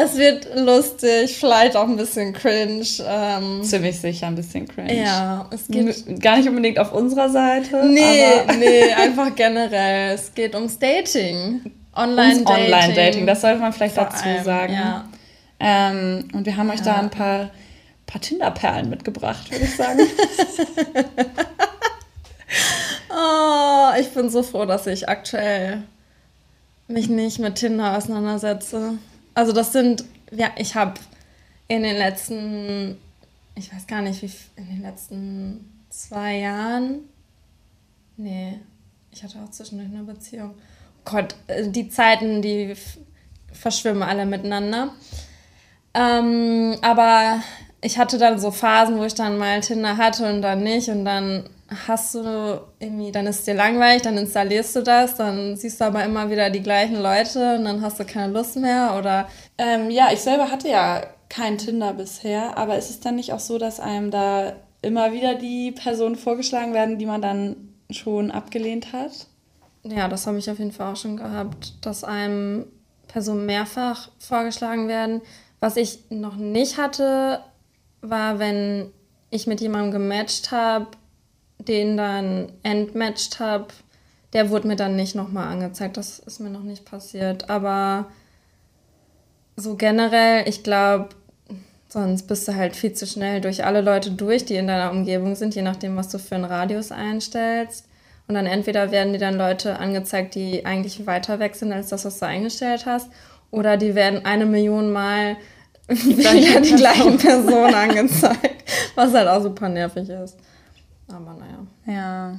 Es 0.04 0.18
wird 0.18 0.48
lustig, 0.56 1.38
vielleicht 1.38 1.76
auch 1.76 1.88
ein 1.88 1.98
bisschen 1.98 2.34
cringe. 2.34 2.86
Ähm, 3.06 3.64
Ziemlich 3.64 4.00
sicher 4.00 4.28
ein 4.28 4.36
bisschen 4.36 4.68
cringe. 4.68 4.96
Ja, 4.96 5.48
es 5.52 5.68
geht. 5.68 6.22
Gar 6.22 6.38
nicht 6.38 6.50
unbedingt 6.50 6.80
auf 6.80 6.94
unserer 6.94 7.30
Seite. 7.30 7.86
Nee, 7.86 8.24
nee, 8.60 8.92
einfach 8.94 9.36
generell. 9.36 10.16
Es 10.16 10.34
geht 10.34 10.56
ums 10.56 10.80
Dating. 10.80 11.62
Online-Dating. 11.96 12.66
Online-Dating, 12.66 13.28
das 13.28 13.42
sollte 13.42 13.60
man 13.60 13.74
vielleicht 13.74 13.98
dazu 13.98 14.24
allem, 14.24 14.44
sagen. 14.44 14.74
Ja. 14.74 15.06
Ähm, 15.60 16.28
und 16.34 16.46
wir 16.46 16.56
haben 16.56 16.70
euch 16.70 16.80
ja. 16.80 16.86
da 16.86 16.96
ein 17.00 17.10
paar, 17.10 17.50
paar 18.08 18.22
Tinder-Perlen 18.22 18.90
mitgebracht, 18.90 19.52
würde 19.52 19.66
ich 19.66 19.76
sagen. 19.76 20.00
oh, 23.10 23.90
ich 24.00 24.10
bin 24.10 24.30
so 24.30 24.42
froh, 24.42 24.66
dass 24.66 24.88
ich 24.88 25.10
aktuell 25.10 25.84
mich 26.88 27.10
nicht 27.10 27.40
mit 27.40 27.56
Tinder 27.56 27.98
auseinandersetze. 27.98 28.98
Also 29.34 29.52
das 29.52 29.72
sind, 29.72 30.04
ja, 30.32 30.52
ich 30.58 30.76
habe 30.76 30.94
in 31.68 31.84
den 31.84 31.96
letzten, 31.96 32.98
ich 33.56 33.74
weiß 33.74 33.88
gar 33.88 34.02
nicht, 34.02 34.22
wie 34.22 34.32
in 34.58 34.68
den 34.68 34.82
letzten 34.82 35.84
zwei 35.90 36.38
Jahren, 36.38 37.00
nee, 38.18 38.60
ich 39.12 39.24
hatte 39.24 39.40
auch 39.44 39.52
zwischendurch 39.52 39.90
eine 39.90 40.04
Beziehung. 40.04 40.54
Gott, 41.06 41.36
äh, 41.48 41.68
die 41.70 41.90
Zeiten, 41.90 42.42
die 42.42 42.76
verschwimmen 43.52 44.04
alle 44.04 44.26
miteinander. 44.26 44.94
Ähm, 45.94 46.78
aber 46.82 47.42
ich 47.82 47.98
hatte 47.98 48.18
dann 48.18 48.40
so 48.40 48.52
Phasen, 48.52 48.98
wo 48.98 49.04
ich 49.04 49.16
dann 49.16 49.38
mal 49.38 49.60
Tinder 49.62 49.98
hatte 49.98 50.32
und 50.32 50.42
dann 50.42 50.64
nicht 50.64 50.90
und 50.90 51.04
dann 51.04 51.50
hast 51.88 52.16
du 52.16 52.62
irgendwie, 52.80 53.12
dann 53.12 53.28
ist 53.28 53.48
dir 53.48 53.54
langweilig, 53.54 54.02
dann 54.02 54.18
installierst 54.18 54.76
du 54.76 54.82
das, 54.82 55.16
dann 55.16 55.56
siehst 55.56 55.80
du 55.80 55.86
aber 55.86 56.04
immer 56.04 56.30
wieder 56.30 56.50
die 56.50 56.62
gleichen 56.62 57.02
Leute 57.02 57.56
und 57.56 57.64
dann 57.64 57.82
hast 57.82 58.00
du 58.00 58.06
keine 58.06 58.34
Lust 58.34 58.58
mehr 58.58 58.96
oder. 59.00 59.30
Ähm, 59.58 59.90
ja, 59.90 60.10
ich 60.12 60.20
selber 60.20 60.52
hatte 60.52 60.68
ja 60.68 61.02
kein 61.30 61.58
Tinder 61.58 61.94
bisher, 61.94 62.58
aber 62.58 62.78
ist 62.78 62.90
es 62.90 63.00
dann 63.00 63.16
nicht 63.16 63.32
auch 63.32 63.40
so, 63.40 63.58
dass 63.58 63.80
einem 63.80 64.12
da 64.12 64.54
immer 64.82 65.14
wieder 65.14 65.36
die 65.36 65.72
Personen 65.72 66.16
vorgeschlagen 66.16 66.74
werden, 66.74 66.98
die 66.98 67.06
man 67.06 67.22
dann 67.22 67.56
schon 67.90 68.32
abgelehnt 68.32 68.92
hat? 68.92 69.28
Ja, 69.84 70.08
das 70.10 70.28
habe 70.28 70.40
ich 70.40 70.52
auf 70.52 70.60
jeden 70.60 70.74
Fall 70.74 70.92
auch 70.92 70.98
schon 70.98 71.18
gehabt, 71.18 71.74
dass 71.86 72.04
einem 72.04 72.66
Personen 73.08 73.46
mehrfach 73.46 74.10
vorgeschlagen 74.20 74.88
werden. 74.90 75.22
Was 75.60 75.78
ich 75.78 76.00
noch 76.10 76.36
nicht 76.36 76.78
hatte, 76.78 77.42
war, 78.02 78.40
wenn 78.40 78.92
ich 79.30 79.48
mit 79.48 79.62
jemandem 79.62 79.92
gematcht 79.92 80.52
habe 80.52 80.88
den 81.68 81.98
dann 81.98 82.52
entmatcht 82.64 83.40
habe, 83.40 83.68
der 84.34 84.50
wurde 84.50 84.68
mir 84.68 84.76
dann 84.76 84.96
nicht 84.96 85.16
nochmal 85.16 85.48
angezeigt. 85.48 85.98
Das 85.98 86.20
ist 86.20 86.40
mir 86.40 86.50
noch 86.50 86.64
nicht 86.64 86.86
passiert. 86.86 87.50
Aber 87.50 88.08
so 89.56 89.76
generell, 89.76 90.48
ich 90.48 90.64
glaube, 90.64 91.10
sonst 91.88 92.24
bist 92.24 92.48
du 92.48 92.56
halt 92.56 92.76
viel 92.76 92.94
zu 92.94 93.06
schnell 93.06 93.42
durch 93.42 93.66
alle 93.66 93.82
Leute 93.82 94.12
durch, 94.12 94.46
die 94.46 94.56
in 94.56 94.68
deiner 94.68 94.92
Umgebung 94.92 95.36
sind, 95.36 95.56
je 95.56 95.62
nachdem, 95.62 95.98
was 95.98 96.10
du 96.10 96.20
für 96.20 96.36
einen 96.36 96.46
Radius 96.46 96.92
einstellst. 96.92 97.86
Und 98.28 98.36
dann 98.36 98.46
entweder 98.46 98.92
werden 98.92 99.12
dir 99.12 99.20
dann 99.20 99.38
Leute 99.38 99.78
angezeigt, 99.78 100.36
die 100.36 100.66
eigentlich 100.66 101.06
weiter 101.06 101.40
weg 101.40 101.56
sind 101.56 101.74
als 101.74 101.90
das, 101.90 102.06
was 102.06 102.20
du 102.20 102.28
eingestellt 102.28 102.86
hast, 102.86 103.10
oder 103.50 103.76
die 103.76 103.96
werden 103.96 104.26
eine 104.26 104.46
Million 104.46 104.94
Mal 104.94 105.36
wieder 105.90 106.62
die 106.62 106.76
gleichen 106.76 107.18
Personen 107.18 107.74
angezeigt, 107.76 108.64
was 108.96 109.14
halt 109.14 109.28
auch 109.28 109.42
super 109.42 109.68
nervig 109.68 110.08
ist. 110.08 110.38
Aber 111.14 111.36
naja. 111.36 111.68
Ja. 111.86 112.38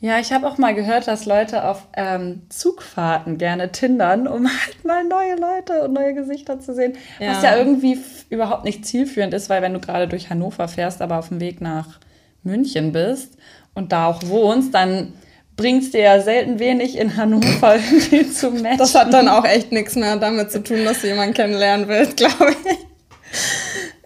Ja, 0.00 0.20
ich 0.20 0.32
habe 0.32 0.46
auch 0.46 0.58
mal 0.58 0.74
gehört, 0.76 1.08
dass 1.08 1.26
Leute 1.26 1.64
auf 1.64 1.88
ähm, 1.96 2.42
Zugfahrten 2.50 3.36
gerne 3.36 3.72
tindern, 3.72 4.28
um 4.28 4.46
halt 4.46 4.84
mal 4.84 5.02
neue 5.02 5.34
Leute 5.34 5.82
und 5.82 5.92
neue 5.92 6.14
Gesichter 6.14 6.60
zu 6.60 6.72
sehen. 6.72 6.96
Ja. 7.18 7.32
Was 7.32 7.42
ja 7.42 7.56
irgendwie 7.56 7.98
überhaupt 8.30 8.64
nicht 8.64 8.86
zielführend 8.86 9.34
ist, 9.34 9.50
weil 9.50 9.60
wenn 9.60 9.72
du 9.72 9.80
gerade 9.80 10.06
durch 10.06 10.30
Hannover 10.30 10.68
fährst, 10.68 11.02
aber 11.02 11.18
auf 11.18 11.28
dem 11.28 11.40
Weg 11.40 11.60
nach 11.60 11.98
München 12.44 12.92
bist 12.92 13.36
und 13.74 13.90
da 13.90 14.06
auch 14.06 14.22
wohnst, 14.24 14.72
dann 14.72 15.14
bringt 15.56 15.82
es 15.82 15.90
dir 15.90 16.02
ja 16.02 16.20
selten 16.20 16.60
wenig 16.60 16.96
in 16.96 17.16
Hannover 17.16 17.74
irgendwie 17.90 18.30
zu 18.30 18.52
matchen. 18.52 18.78
Das 18.78 18.94
hat 18.94 19.12
dann 19.12 19.28
auch 19.28 19.44
echt 19.44 19.72
nichts 19.72 19.96
mehr 19.96 20.16
damit 20.16 20.52
zu 20.52 20.62
tun, 20.62 20.84
dass 20.84 21.00
du 21.00 21.08
jemanden 21.08 21.34
kennenlernen 21.34 21.88
willst, 21.88 22.16
glaube 22.16 22.52
ich. 22.52 22.78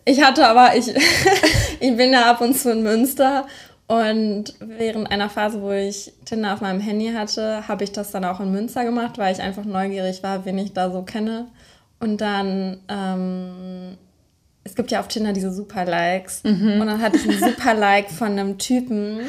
Ich 0.04 0.24
hatte 0.24 0.46
aber, 0.46 0.74
ich, 0.74 0.86
ich 1.82 1.96
bin 1.96 2.12
ja 2.12 2.30
ab 2.30 2.40
und 2.40 2.56
zu 2.56 2.70
in 2.70 2.82
Münster 2.82 3.46
und 3.88 4.54
während 4.60 5.10
einer 5.10 5.28
Phase, 5.28 5.60
wo 5.60 5.72
ich 5.72 6.12
Tinder 6.24 6.54
auf 6.54 6.60
meinem 6.60 6.80
Handy 6.80 7.12
hatte, 7.12 7.66
habe 7.68 7.84
ich 7.84 7.92
das 7.92 8.10
dann 8.12 8.24
auch 8.24 8.40
in 8.40 8.52
Münster 8.52 8.84
gemacht, 8.84 9.18
weil 9.18 9.34
ich 9.34 9.42
einfach 9.42 9.64
neugierig 9.64 10.22
war, 10.22 10.44
wen 10.44 10.58
ich 10.58 10.72
da 10.72 10.90
so 10.90 11.02
kenne. 11.02 11.48
Und 11.98 12.20
dann, 12.20 12.80
ähm, 12.88 13.98
es 14.64 14.74
gibt 14.76 14.92
ja 14.92 15.00
auf 15.00 15.08
Tinder 15.08 15.32
diese 15.32 15.52
Super-Likes. 15.52 16.44
Mhm. 16.44 16.80
Und 16.80 16.86
dann 16.86 17.02
hatte 17.02 17.16
ich 17.16 17.28
einen 17.28 17.38
Super-Like 17.50 18.10
von 18.10 18.28
einem 18.28 18.58
Typen, 18.58 19.20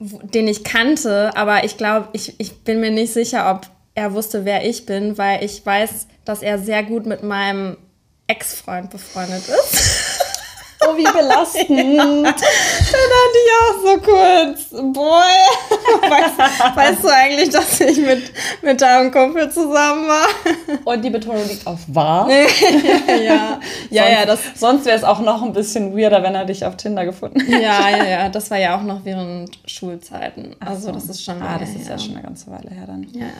den 0.00 0.48
ich 0.48 0.64
kannte, 0.64 1.30
aber 1.36 1.64
ich 1.64 1.76
glaube, 1.76 2.08
ich, 2.12 2.34
ich 2.38 2.64
bin 2.64 2.80
mir 2.80 2.90
nicht 2.90 3.12
sicher, 3.12 3.50
ob 3.50 3.68
er 3.94 4.12
wusste, 4.12 4.44
wer 4.44 4.68
ich 4.68 4.84
bin, 4.84 5.16
weil 5.16 5.44
ich 5.44 5.64
weiß, 5.64 6.08
dass 6.24 6.42
er 6.42 6.58
sehr 6.58 6.82
gut 6.82 7.06
mit 7.06 7.22
meinem 7.22 7.76
Ex-Freund 8.26 8.90
befreundet 8.90 9.44
ist. 9.48 10.08
Oh, 10.92 10.98
wie 10.98 11.04
belastend. 11.04 11.68
ja. 11.70 12.22
Dann 12.22 13.32
ich 13.34 13.50
auch 13.60 13.76
so 13.82 14.00
kurz, 14.00 14.92
boy, 14.92 16.10
weißt, 16.10 16.76
weißt, 16.76 17.04
du 17.04 17.08
eigentlich, 17.08 17.50
dass 17.50 17.80
ich 17.80 17.98
mit, 17.98 18.32
mit 18.62 18.80
deinem 18.80 19.10
Kumpel 19.10 19.50
zusammen 19.50 20.08
war? 20.08 20.26
Und 20.84 21.04
die 21.04 21.10
Betonung 21.10 21.46
liegt 21.48 21.66
auf 21.66 21.80
wahr. 21.88 22.28
ja, 23.08 23.14
ja, 23.16 23.60
ja, 23.90 24.08
ja 24.08 24.26
das, 24.26 24.40
sonst 24.56 24.84
wäre 24.84 24.96
es 24.96 25.04
auch 25.04 25.20
noch 25.20 25.42
ein 25.42 25.52
bisschen 25.52 25.96
weirder, 25.96 26.22
wenn 26.22 26.34
er 26.34 26.44
dich 26.44 26.64
auf 26.64 26.76
Tinder 26.76 27.04
gefunden 27.04 27.40
hätte. 27.40 27.62
Ja, 27.62 27.88
ja, 27.88 28.04
ja, 28.04 28.28
das 28.28 28.50
war 28.50 28.58
ja 28.58 28.76
auch 28.76 28.82
noch 28.82 29.04
während 29.04 29.58
Schulzeiten. 29.66 30.56
Also 30.60 30.88
so. 30.88 30.92
das 30.92 31.04
ist 31.04 31.24
schon 31.24 31.40
Ah, 31.42 31.58
das 31.58 31.70
ist 31.70 31.88
ja 31.88 31.98
schon 31.98 32.12
eine 32.12 32.22
ganze 32.22 32.50
Weile 32.50 32.70
her 32.70 32.86
dann. 32.86 33.06
Ja, 33.12 33.26
ja. 33.26 33.30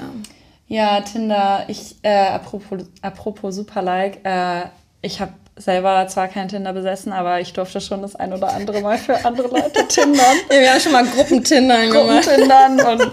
Ja, 0.68 1.00
Tinder, 1.02 1.64
ich, 1.68 1.96
äh, 2.02 2.28
apropos, 2.28 2.86
apropos 3.02 3.54
Superlike, 3.56 4.20
äh, 4.24 4.62
ich 5.02 5.20
habe 5.20 5.32
selber 5.56 6.06
zwar 6.08 6.28
kein 6.28 6.48
Tinder 6.48 6.72
besessen, 6.72 7.12
aber 7.12 7.40
ich 7.40 7.52
durfte 7.52 7.80
schon 7.80 8.02
das 8.02 8.16
ein 8.16 8.32
oder 8.32 8.52
andere 8.52 8.80
Mal 8.80 8.98
für 8.98 9.24
andere 9.24 9.48
Leute 9.48 9.86
tindern. 9.88 10.36
ja, 10.50 10.60
wir 10.60 10.72
haben 10.72 10.80
schon 10.80 10.92
mal 10.92 11.04
Gruppentindern 11.06 11.90
gemacht. 11.90 12.24
Gruppentindern 12.24 12.80
und 12.80 13.12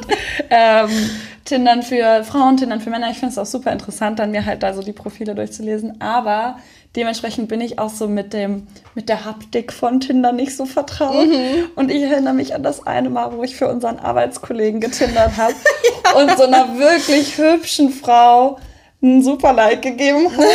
ähm, 0.49 1.09
Tindern 1.45 1.83
für 1.83 2.23
Frauen, 2.23 2.57
Tindern 2.57 2.79
für 2.79 2.89
Männer. 2.89 3.09
Ich 3.09 3.17
finde 3.17 3.33
es 3.33 3.37
auch 3.37 3.45
super 3.45 3.71
interessant, 3.71 4.19
dann 4.19 4.31
mir 4.31 4.45
halt 4.45 4.63
da 4.63 4.73
so 4.73 4.81
die 4.81 4.93
Profile 4.93 5.35
durchzulesen. 5.35 5.99
Aber 5.99 6.57
dementsprechend 6.95 7.49
bin 7.49 7.59
ich 7.59 7.79
auch 7.79 7.89
so 7.89 8.07
mit 8.07 8.33
dem 8.33 8.67
mit 8.95 9.09
der 9.09 9.25
Haptik 9.25 9.73
von 9.73 9.99
Tinder 9.99 10.31
nicht 10.31 10.55
so 10.55 10.65
vertraut. 10.65 11.27
Mhm. 11.27 11.69
Und 11.75 11.91
ich 11.91 12.03
erinnere 12.03 12.33
mich 12.33 12.55
an 12.55 12.63
das 12.63 12.85
eine 12.85 13.09
Mal, 13.09 13.35
wo 13.35 13.43
ich 13.43 13.55
für 13.55 13.67
unseren 13.67 13.99
Arbeitskollegen 13.99 14.79
getindert 14.79 15.37
habe 15.37 15.55
ja. 16.03 16.21
und 16.21 16.37
so 16.37 16.43
einer 16.43 16.77
wirklich 16.77 17.37
hübschen 17.37 17.91
Frau 17.91 18.59
einen 19.01 19.23
super 19.23 19.53
Like 19.53 19.81
gegeben 19.81 20.31
habe. 20.31 20.45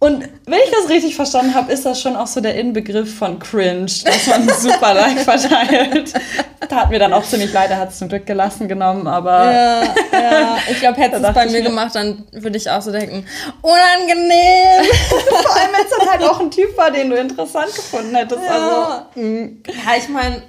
Und 0.00 0.28
wenn 0.46 0.58
ich 0.64 0.70
das 0.70 0.88
richtig 0.88 1.16
verstanden 1.16 1.54
habe, 1.54 1.72
ist 1.72 1.84
das 1.84 2.00
schon 2.00 2.14
auch 2.14 2.28
so 2.28 2.40
der 2.40 2.54
Inbegriff 2.54 3.18
von 3.18 3.40
cringe, 3.40 3.90
dass 4.04 4.26
man 4.28 4.48
super 4.58 4.94
Like 4.94 5.18
verteilt. 5.18 6.14
Tat 6.68 6.90
mir 6.90 7.00
dann 7.00 7.12
auch 7.12 7.24
ziemlich 7.24 7.52
leid, 7.52 7.70
er 7.70 7.78
hat 7.78 7.88
es 7.88 7.98
zum 7.98 8.08
Glück 8.08 8.24
gelassen 8.24 8.68
genommen, 8.68 9.08
aber. 9.08 9.44
Ja, 9.50 9.82
ja. 10.12 10.58
ich 10.70 10.78
glaube, 10.78 11.00
hätte 11.00 11.16
es 11.22 11.34
bei 11.34 11.46
mir 11.46 11.62
gemacht, 11.62 11.96
dann 11.96 12.24
würde 12.30 12.56
ich 12.56 12.70
auch 12.70 12.80
so 12.80 12.92
denken, 12.92 13.26
unangenehm. 13.60 14.84
Vor 15.30 15.56
allem, 15.56 15.72
wenn 15.72 15.84
es 15.84 15.98
dann 15.98 16.08
halt 16.08 16.22
auch 16.22 16.38
ein 16.38 16.50
Typ 16.52 16.76
war, 16.76 16.92
den 16.92 17.10
du 17.10 17.16
interessant 17.16 17.74
gefunden 17.74 18.14
hättest. 18.14 18.42
Ja, 18.46 18.50
also, 18.54 19.04
hm. 19.14 19.62
ja 19.66 19.96
ich 19.98 20.08
meine, 20.08 20.42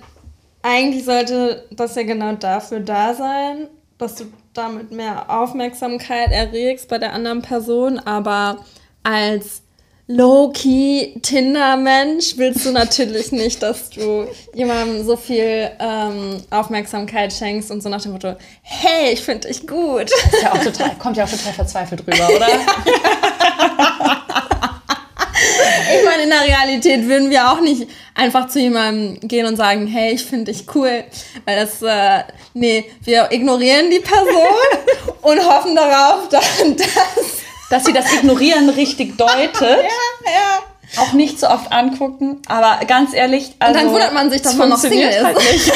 eigentlich 0.62 1.06
sollte 1.06 1.66
das 1.72 1.96
ja 1.96 2.04
genau 2.04 2.34
dafür 2.34 2.82
da 2.82 3.16
sein, 3.16 3.68
dass 3.98 4.14
du 4.16 4.26
damit 4.54 4.92
mehr 4.92 5.28
Aufmerksamkeit 5.30 6.32
erregst 6.32 6.88
bei 6.88 7.00
der 7.00 7.14
anderen 7.14 7.42
Person, 7.42 7.98
aber 7.98 8.60
als 9.10 9.62
Low-key 10.08 11.20
Tinder-Mensch 11.22 12.38
willst 12.38 12.66
du 12.66 12.72
natürlich 12.72 13.32
nicht, 13.32 13.62
dass 13.62 13.90
du 13.90 14.28
jemandem 14.54 15.06
so 15.06 15.16
viel 15.16 15.70
ähm, 15.80 16.38
Aufmerksamkeit 16.50 17.32
schenkst 17.32 17.70
und 17.70 17.82
so 17.82 17.90
nach 17.90 18.02
dem 18.02 18.14
Motto, 18.14 18.36
hey, 18.62 19.14
ich 19.14 19.22
finde 19.22 19.48
dich 19.48 19.68
gut. 19.68 20.10
Das 20.32 20.42
ja 20.42 20.54
auch 20.54 20.64
total, 20.64 20.96
kommt 20.98 21.18
ja 21.18 21.26
auch 21.26 21.30
total 21.30 21.54
verzweifelt 21.54 22.02
rüber, 22.02 22.28
oder? 22.36 22.48
ich 25.96 26.06
meine, 26.06 26.24
in 26.24 26.30
der 26.30 26.42
Realität 26.42 27.08
würden 27.08 27.30
wir 27.30 27.52
auch 27.52 27.62
nicht 27.62 27.88
einfach 28.16 28.48
zu 28.48 28.60
jemandem 28.60 29.28
gehen 29.28 29.46
und 29.46 29.58
sagen, 29.58 29.86
hey, 29.86 30.14
ich 30.14 30.26
finde 30.26 30.52
dich 30.52 30.66
cool. 30.74 31.04
Weil 31.46 31.56
das, 31.56 31.82
äh, 31.84 32.24
nee, 32.56 32.86
wir 33.04 33.32
ignorieren 33.32 33.92
die 33.92 34.00
Person 34.00 34.34
und 35.22 35.40
hoffen 35.40 35.76
darauf, 35.76 36.30
dass 36.30 36.64
dass 37.70 37.86
sie 37.86 37.94
das 37.94 38.12
Ignorieren 38.14 38.70
richtig 38.70 39.18
deutet. 39.18 39.56
ja, 39.62 39.78
ja. 40.26 40.60
Auch 40.98 41.14
nicht 41.14 41.40
so 41.40 41.48
oft 41.48 41.72
angucken, 41.72 42.42
aber 42.48 42.84
ganz 42.86 43.14
ehrlich. 43.14 43.56
Also, 43.60 43.72
Und 43.72 43.76
dann 43.76 43.78
also, 43.78 43.94
wundert 43.94 44.14
man 44.14 44.32
sich, 44.32 44.42
dass 44.42 44.56
man 44.56 44.70
noch 44.70 44.80
Single 44.80 45.10
ist. 45.10 45.24
Halt 45.24 45.38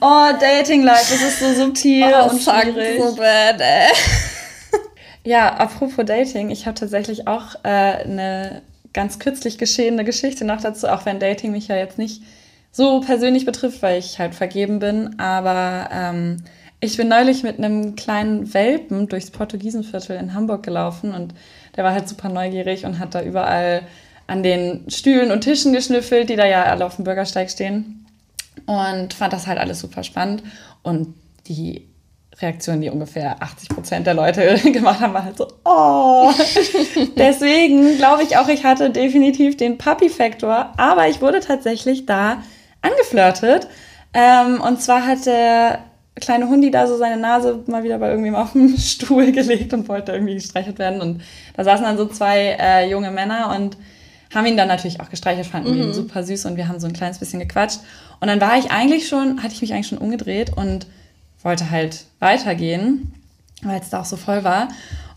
oh, 0.00 0.26
Dating 0.38 0.82
Life, 0.82 1.10
das 1.10 1.22
ist 1.22 1.40
so 1.40 1.54
subtil 1.54 2.12
oh, 2.12 2.28
und 2.30 2.42
schwierig. 2.42 3.00
So 3.00 3.16
bad, 3.16 3.58
ey. 3.60 3.90
Ja, 5.24 5.54
apropos 5.54 6.04
Dating, 6.04 6.50
ich 6.50 6.66
habe 6.66 6.78
tatsächlich 6.78 7.26
auch 7.26 7.54
äh, 7.62 7.68
eine 7.68 8.60
ganz 8.92 9.18
kürzlich 9.18 9.58
geschehene 9.58 10.04
Geschichte 10.04 10.44
noch 10.44 10.60
dazu, 10.60 10.88
auch 10.88 11.06
wenn 11.06 11.20
Dating 11.20 11.52
mich 11.52 11.68
ja 11.68 11.76
jetzt 11.76 11.98
nicht 11.98 12.22
so 12.72 13.00
persönlich 13.00 13.44
betrifft, 13.44 13.82
weil 13.82 13.98
ich 13.98 14.18
halt 14.18 14.34
vergeben 14.34 14.78
bin, 14.78 15.18
aber 15.18 15.88
ähm, 15.92 16.38
ich 16.80 16.96
bin 16.96 17.08
neulich 17.08 17.42
mit 17.42 17.58
einem 17.58 17.94
kleinen 17.94 18.52
Welpen 18.54 19.08
durchs 19.08 19.30
Portugiesenviertel 19.30 20.16
in 20.16 20.34
Hamburg 20.34 20.62
gelaufen 20.62 21.12
und 21.12 21.34
der 21.76 21.84
war 21.84 21.92
halt 21.92 22.08
super 22.08 22.28
neugierig 22.28 22.86
und 22.86 22.98
hat 22.98 23.14
da 23.14 23.22
überall 23.22 23.82
an 24.26 24.42
den 24.42 24.88
Stühlen 24.88 25.30
und 25.30 25.42
Tischen 25.42 25.72
geschnüffelt, 25.72 26.30
die 26.30 26.36
da 26.36 26.46
ja 26.46 26.64
alle 26.64 26.86
auf 26.86 26.96
dem 26.96 27.04
Bürgersteig 27.04 27.50
stehen. 27.50 28.06
Und 28.66 29.12
fand 29.12 29.32
das 29.32 29.46
halt 29.46 29.58
alles 29.58 29.80
super 29.80 30.02
spannend. 30.04 30.42
Und 30.82 31.14
die 31.48 31.88
Reaktion, 32.40 32.80
die 32.80 32.90
ungefähr 32.90 33.42
80 33.42 33.68
Prozent 33.68 34.06
der 34.06 34.14
Leute 34.14 34.56
gemacht 34.72 35.00
haben, 35.00 35.12
war 35.12 35.24
halt 35.24 35.36
so, 35.36 35.48
oh. 35.64 36.32
Deswegen 37.16 37.96
glaube 37.96 38.22
ich 38.22 38.36
auch, 38.36 38.48
ich 38.48 38.64
hatte 38.64 38.90
definitiv 38.90 39.56
den 39.56 39.78
Puppy-Faktor, 39.78 40.72
aber 40.76 41.08
ich 41.08 41.20
wurde 41.20 41.40
tatsächlich 41.40 42.06
da 42.06 42.42
angeflirtet. 42.82 43.68
Ähm, 44.14 44.60
und 44.60 44.80
zwar 44.80 45.06
hat 45.06 45.26
der 45.26 45.80
kleine 46.20 46.48
Hundi 46.48 46.70
da 46.70 46.86
so 46.86 46.96
seine 46.96 47.20
Nase 47.20 47.62
mal 47.66 47.82
wieder 47.82 47.98
bei 47.98 48.10
irgendwem 48.10 48.34
auf 48.34 48.52
den 48.52 48.76
Stuhl 48.78 49.32
gelegt 49.32 49.72
und 49.72 49.88
wollte 49.88 50.12
irgendwie 50.12 50.34
gestreichelt 50.34 50.78
werden. 50.78 51.00
Und 51.00 51.22
da 51.56 51.64
saßen 51.64 51.84
dann 51.84 51.96
so 51.96 52.06
zwei 52.06 52.56
äh, 52.60 52.90
junge 52.90 53.10
Männer 53.10 53.54
und 53.56 53.76
haben 54.34 54.46
ihn 54.46 54.56
dann 54.56 54.68
natürlich 54.68 55.00
auch 55.00 55.10
gestreichelt, 55.10 55.46
fanden 55.46 55.74
mhm. 55.74 55.82
ihn 55.82 55.92
super 55.92 56.22
süß 56.22 56.46
und 56.46 56.56
wir 56.56 56.68
haben 56.68 56.78
so 56.78 56.86
ein 56.86 56.92
kleines 56.92 57.18
bisschen 57.18 57.40
gequatscht. 57.40 57.80
Und 58.20 58.28
dann 58.28 58.40
war 58.40 58.58
ich 58.58 58.70
eigentlich 58.70 59.08
schon, 59.08 59.42
hatte 59.42 59.54
ich 59.54 59.60
mich 59.60 59.72
eigentlich 59.72 59.88
schon 59.88 59.98
umgedreht 59.98 60.56
und 60.56 60.86
wollte 61.42 61.70
halt 61.70 62.04
weitergehen, 62.20 63.12
weil 63.62 63.80
es 63.80 63.90
da 63.90 64.00
auch 64.00 64.04
so 64.04 64.16
voll 64.16 64.44
war. 64.44 64.68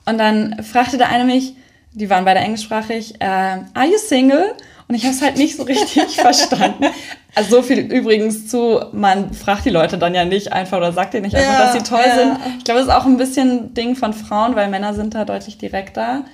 Und 0.05 0.17
dann 0.17 0.63
fragte 0.63 0.97
der 0.97 1.09
eine 1.09 1.25
mich, 1.25 1.55
die 1.91 2.09
waren 2.09 2.25
beide 2.25 2.39
englischsprachig, 2.39 3.21
äh, 3.21 3.25
are 3.25 3.85
you 3.85 3.97
single? 3.97 4.53
Und 4.93 4.97
ich 4.97 5.05
habe 5.05 5.15
es 5.15 5.23
halt 5.23 5.37
nicht 5.37 5.57
so 5.57 5.63
richtig 5.63 6.05
verstanden. 6.21 6.85
Also 7.33 7.55
so 7.55 7.61
viel 7.63 7.79
übrigens 7.79 8.47
zu, 8.47 8.79
man 8.91 9.33
fragt 9.33 9.65
die 9.65 9.71
Leute 9.71 9.97
dann 9.97 10.13
ja 10.13 10.23
nicht 10.23 10.53
einfach 10.53 10.77
oder 10.77 10.91
sagt 10.91 11.15
denen 11.15 11.23
nicht 11.23 11.35
einfach, 11.35 11.51
ja, 11.51 11.65
dass 11.65 11.73
sie 11.73 11.81
toll 11.81 12.03
ja. 12.05 12.15
sind. 12.15 12.37
Ich 12.59 12.63
glaube, 12.63 12.79
es 12.79 12.85
ist 12.85 12.93
auch 12.93 13.07
ein 13.07 13.17
bisschen 13.17 13.73
Ding 13.73 13.95
von 13.95 14.13
Frauen, 14.13 14.55
weil 14.55 14.67
Männer 14.67 14.93
sind 14.93 15.15
da 15.15 15.25
deutlich 15.25 15.57
direkter. 15.57 16.25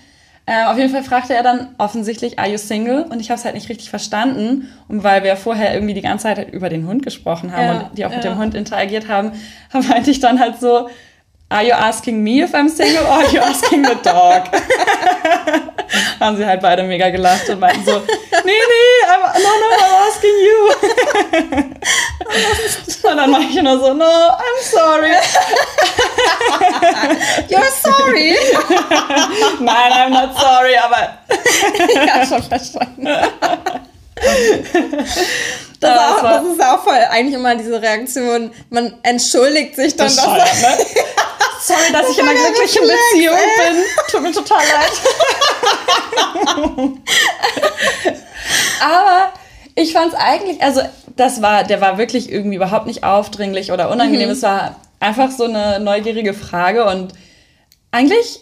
Äh, 0.46 0.66
auf 0.66 0.78
jeden 0.78 0.92
Fall 0.92 1.06
fragte 1.06 1.34
er 1.34 1.42
dann 1.42 1.74
offensichtlich, 1.78 2.38
are 2.38 2.50
you 2.50 2.58
single? 2.58 3.04
Und 3.04 3.22
ich 3.22 3.30
habe 3.30 3.40
es 3.40 3.46
halt 3.46 3.56
nicht 3.56 3.70
richtig 3.70 3.90
verstanden. 3.90 4.68
Und 4.90 5.06
weil 5.06 5.24
wir 5.24 5.38
vorher 5.38 5.74
irgendwie 5.74 5.94
die 5.94 6.02
ganze 6.02 6.24
Zeit 6.24 6.52
über 6.52 6.68
den 6.68 6.86
Hund 6.86 7.02
gesprochen 7.02 7.54
haben 7.56 7.64
ja, 7.64 7.80
und 7.80 7.98
die 7.98 8.06
auch 8.06 8.10
mit 8.10 8.26
dem 8.26 8.38
Hund 8.38 8.56
interagiert 8.56 9.08
haben, 9.08 9.32
meinte 9.72 10.12
ich 10.12 10.20
dann 10.20 10.38
halt 10.38 10.60
so, 10.60 10.90
Are 11.48 11.66
you 11.66 11.74
asking 11.74 12.22
me 12.22 12.42
if 12.42 12.54
I'm 12.54 12.68
single 12.68 13.06
or 13.06 13.24
are 13.24 13.32
you 13.32 13.40
asking 13.40 13.86
the 13.86 13.96
dog? 14.04 14.50
Haben 16.20 16.38
sie 16.38 16.46
halt 16.46 16.62
beide 16.62 16.84
mega 16.84 17.10
gelacht 17.10 17.50
und 17.50 17.60
meinten 17.60 17.84
so, 17.86 18.00
nee, 18.00 18.06
nee, 18.46 18.54
I'm, 19.08 19.34
no, 19.34 19.50
no, 19.60 19.68
I'm 19.76 20.08
asking 20.08 20.38
you. 20.46 20.70
und 23.10 23.18
dann 23.18 23.32
mache 23.32 23.44
ich 23.44 23.62
nur 23.62 23.78
so, 23.80 23.94
no, 23.94 24.06
I'm 24.06 24.62
sorry. 24.62 25.12
You're 27.50 27.72
sorry? 27.72 28.38
Nein, 29.60 29.92
I'm 29.92 30.10
not 30.10 30.38
sorry, 30.38 30.78
aber... 30.78 31.20
ja, 32.06 32.26
schon 32.26 32.44
verstanden. 32.44 33.08
Das, 35.80 35.96
ja, 35.96 36.10
auch, 36.10 36.22
das, 36.22 36.44
ist 36.44 36.62
auch 36.62 36.84
voll 36.84 36.98
eigentlich 37.10 37.36
immer 37.36 37.56
diese 37.56 37.82
Reaktion, 37.82 38.52
man 38.70 38.96
entschuldigt 39.02 39.78
sich 39.78 39.96
dann. 39.96 40.14
Das 40.14 40.26
ne? 40.26 40.36
Sorry, 41.62 41.92
dass 41.94 42.10
ich 42.10 42.18
in 42.18 42.28
einer 42.28 42.38
glücklichen 42.38 42.82
Beziehung 42.82 43.36
ey. 43.36 43.74
bin. 43.74 43.84
Tut 44.12 44.22
mir 44.22 44.32
total 44.34 44.58
leid. 44.58 44.92
Aber 48.82 49.34
ich 49.76 49.94
fand 49.94 50.14
es 50.14 50.20
eigentlich, 50.20 50.62
also 50.62 50.82
das 51.16 51.42
war, 51.42 51.64
der 51.64 51.80
war 51.80 51.98
wirklich 51.98 52.30
irgendwie 52.32 52.58
überhaupt 52.58 52.88
nicht 52.88 53.04
aufdringlich 53.04 53.72
oder 53.72 53.90
unangenehm. 53.90 54.28
Mhm. 54.28 54.34
Es 54.34 54.42
war 54.42 54.76
einfach 55.00 55.32
so 55.32 55.46
eine 55.46 55.80
neugierige 55.80 56.34
Frage 56.34 56.86
und 56.86 57.14
eigentlich 57.92 58.40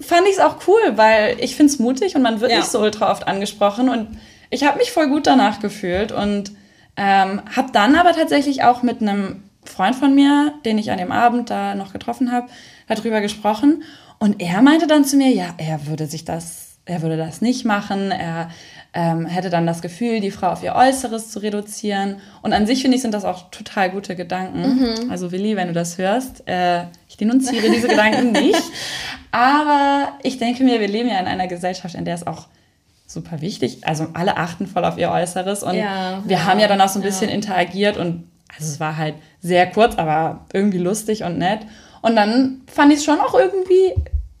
fand 0.00 0.26
ich 0.26 0.34
es 0.34 0.40
auch 0.40 0.56
cool, 0.66 0.92
weil 0.96 1.36
ich 1.40 1.56
finde 1.56 1.72
es 1.72 1.78
mutig 1.78 2.14
und 2.16 2.22
man 2.22 2.40
wird 2.40 2.52
Ja. 2.52 2.58
nicht 2.58 2.70
so 2.70 2.80
ultra 2.80 3.10
oft 3.10 3.26
angesprochen 3.26 3.88
und 3.88 4.20
ich 4.50 4.64
habe 4.64 4.78
mich 4.78 4.90
voll 4.92 5.08
gut 5.08 5.26
danach 5.26 5.60
gefühlt 5.60 6.12
und 6.12 6.52
ähm, 6.96 7.42
habe 7.54 7.72
dann 7.72 7.94
aber 7.94 8.12
tatsächlich 8.12 8.62
auch 8.62 8.82
mit 8.82 9.00
einem 9.00 9.42
Freund 9.64 9.96
von 9.96 10.14
mir, 10.14 10.54
den 10.64 10.78
ich 10.78 10.90
an 10.90 10.98
dem 10.98 11.12
Abend 11.12 11.50
da 11.50 11.74
noch 11.74 11.92
getroffen 11.92 12.32
habe, 12.32 12.48
darüber 12.88 13.20
gesprochen 13.20 13.82
und 14.18 14.40
er 14.40 14.62
meinte 14.62 14.86
dann 14.86 15.04
zu 15.04 15.16
mir, 15.16 15.30
ja, 15.30 15.54
er 15.58 15.86
würde 15.86 16.06
sich 16.06 16.24
das, 16.24 16.78
er 16.86 17.02
würde 17.02 17.16
das 17.16 17.40
nicht 17.40 17.64
machen, 17.64 18.10
er 18.10 18.48
ähm, 18.94 19.26
hätte 19.26 19.50
dann 19.50 19.66
das 19.66 19.82
Gefühl, 19.82 20.20
die 20.20 20.30
Frau 20.30 20.48
auf 20.48 20.62
ihr 20.62 20.74
Äußeres 20.74 21.30
zu 21.30 21.40
reduzieren. 21.40 22.16
Und 22.40 22.54
an 22.54 22.66
sich 22.66 22.80
finde 22.80 22.96
ich, 22.96 23.02
sind 23.02 23.12
das 23.12 23.26
auch 23.26 23.50
total 23.50 23.90
gute 23.90 24.16
Gedanken. 24.16 24.64
Also 25.10 25.32
Willi, 25.32 25.54
wenn 25.56 25.68
du 25.68 25.74
das 25.74 25.98
hörst, 25.98 26.48
äh, 26.48 26.84
ich 27.08 27.18
denunziere 27.18 27.70
diese 27.70 27.88
Gedanken 27.88 28.32
nicht. 28.32 28.62
Aber 29.32 30.12
ich 30.22 30.38
denke 30.38 30.64
mir, 30.64 30.80
wir 30.80 30.88
leben 30.88 31.10
ja 31.10 31.18
in 31.18 31.26
einer 31.26 31.46
Gesellschaft, 31.46 31.94
in 31.94 32.06
der 32.06 32.14
es 32.14 32.26
auch 32.26 32.46
super 33.06 33.40
wichtig, 33.40 33.86
also 33.86 34.08
alle 34.14 34.36
achten 34.36 34.66
voll 34.66 34.84
auf 34.84 34.98
ihr 34.98 35.10
Äußeres 35.10 35.62
und 35.62 35.74
Ja, 35.74 36.22
wir 36.24 36.36
ja, 36.38 36.44
haben 36.44 36.58
ja 36.58 36.66
dann 36.68 36.80
auch 36.80 36.88
so 36.88 36.98
ein 36.98 37.02
bisschen 37.02 37.28
ja. 37.28 37.34
interagiert 37.34 37.96
und 37.96 38.24
also 38.52 38.64
es 38.72 38.80
war 38.80 38.96
halt 38.96 39.14
sehr 39.40 39.66
kurz, 39.70 39.96
aber 39.96 40.46
irgendwie 40.52 40.78
lustig 40.78 41.22
und 41.24 41.38
nett. 41.38 41.60
Und 42.02 42.16
dann 42.16 42.62
fand 42.66 42.92
ich 42.92 42.98
es 43.00 43.04
schon 43.04 43.20
auch 43.20 43.34
irgendwie, 43.34 43.92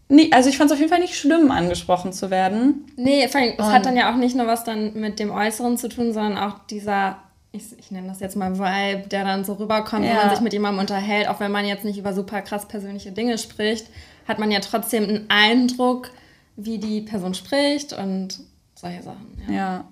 nie, 0.08 0.32
also 0.32 0.48
ich 0.48 0.56
fand 0.58 0.70
es 0.70 0.74
auf 0.74 0.78
jeden 0.78 0.90
Fall 0.90 1.00
nicht 1.00 1.16
schlimm, 1.16 1.50
angesprochen 1.50 2.12
zu 2.12 2.30
werden. 2.30 2.86
Nee, 2.96 3.28
vor 3.28 3.40
allem, 3.40 3.54
es 3.58 3.66
hat 3.66 3.86
dann 3.86 3.96
ja 3.96 4.12
auch 4.12 4.16
nicht 4.16 4.36
nur 4.36 4.46
was 4.46 4.64
dann 4.64 4.94
mit 4.94 5.18
dem 5.18 5.30
Äußeren 5.30 5.76
zu 5.76 5.88
tun, 5.88 6.12
sondern 6.12 6.38
auch 6.38 6.58
dieser, 6.70 7.16
ich, 7.52 7.64
ich 7.78 7.90
nenne 7.90 8.08
das 8.08 8.20
jetzt 8.20 8.36
mal 8.36 8.58
Vibe, 8.58 9.08
der 9.08 9.24
dann 9.24 9.44
so 9.44 9.54
rüberkommt, 9.54 10.02
wenn 10.04 10.10
Ja. 10.14 10.22
man 10.26 10.30
sich 10.30 10.40
mit 10.40 10.52
jemandem 10.52 10.80
unterhält, 10.80 11.28
auch 11.28 11.40
wenn 11.40 11.50
man 11.52 11.66
jetzt 11.66 11.84
nicht 11.84 11.98
über 11.98 12.12
super 12.14 12.40
krass 12.42 12.66
persönliche 12.68 13.12
Dinge 13.12 13.38
spricht, 13.38 13.86
hat 14.26 14.38
man 14.38 14.50
ja 14.50 14.60
trotzdem 14.60 15.04
einen 15.04 15.26
Eindruck, 15.28 16.10
wie 16.56 16.78
die 16.78 17.00
Person 17.02 17.34
spricht 17.34 17.92
und 17.92 18.38
solche 18.86 19.02
Sachen. 19.02 19.42
Ja. 19.48 19.54
Ja. 19.54 19.84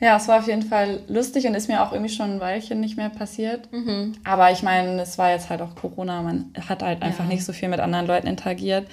Ja, 0.00 0.16
es 0.16 0.26
war 0.26 0.40
auf 0.40 0.48
jeden 0.48 0.62
Fall 0.62 0.98
lustig 1.06 1.46
und 1.46 1.54
ist 1.54 1.68
mir 1.68 1.80
auch 1.80 1.92
irgendwie 1.92 2.12
schon 2.12 2.32
ein 2.32 2.40
Weilchen 2.40 2.80
nicht 2.80 2.96
mehr 2.96 3.08
passiert. 3.08 3.68
Aber 4.24 4.50
ich 4.50 4.64
meine, 4.64 5.00
es 5.00 5.16
war 5.16 5.30
jetzt 5.30 5.48
halt 5.48 5.60
auch 5.62 5.76
Corona, 5.76 6.22
man 6.22 6.46
hat 6.68 6.82
halt 6.82 7.02
einfach 7.02 7.22
Ja. 7.22 7.30
nicht 7.30 7.44
so 7.44 7.52
viel 7.52 7.68
mit 7.68 7.78
anderen 7.78 8.08
Leuten 8.08 8.26
interagiert. 8.26 8.88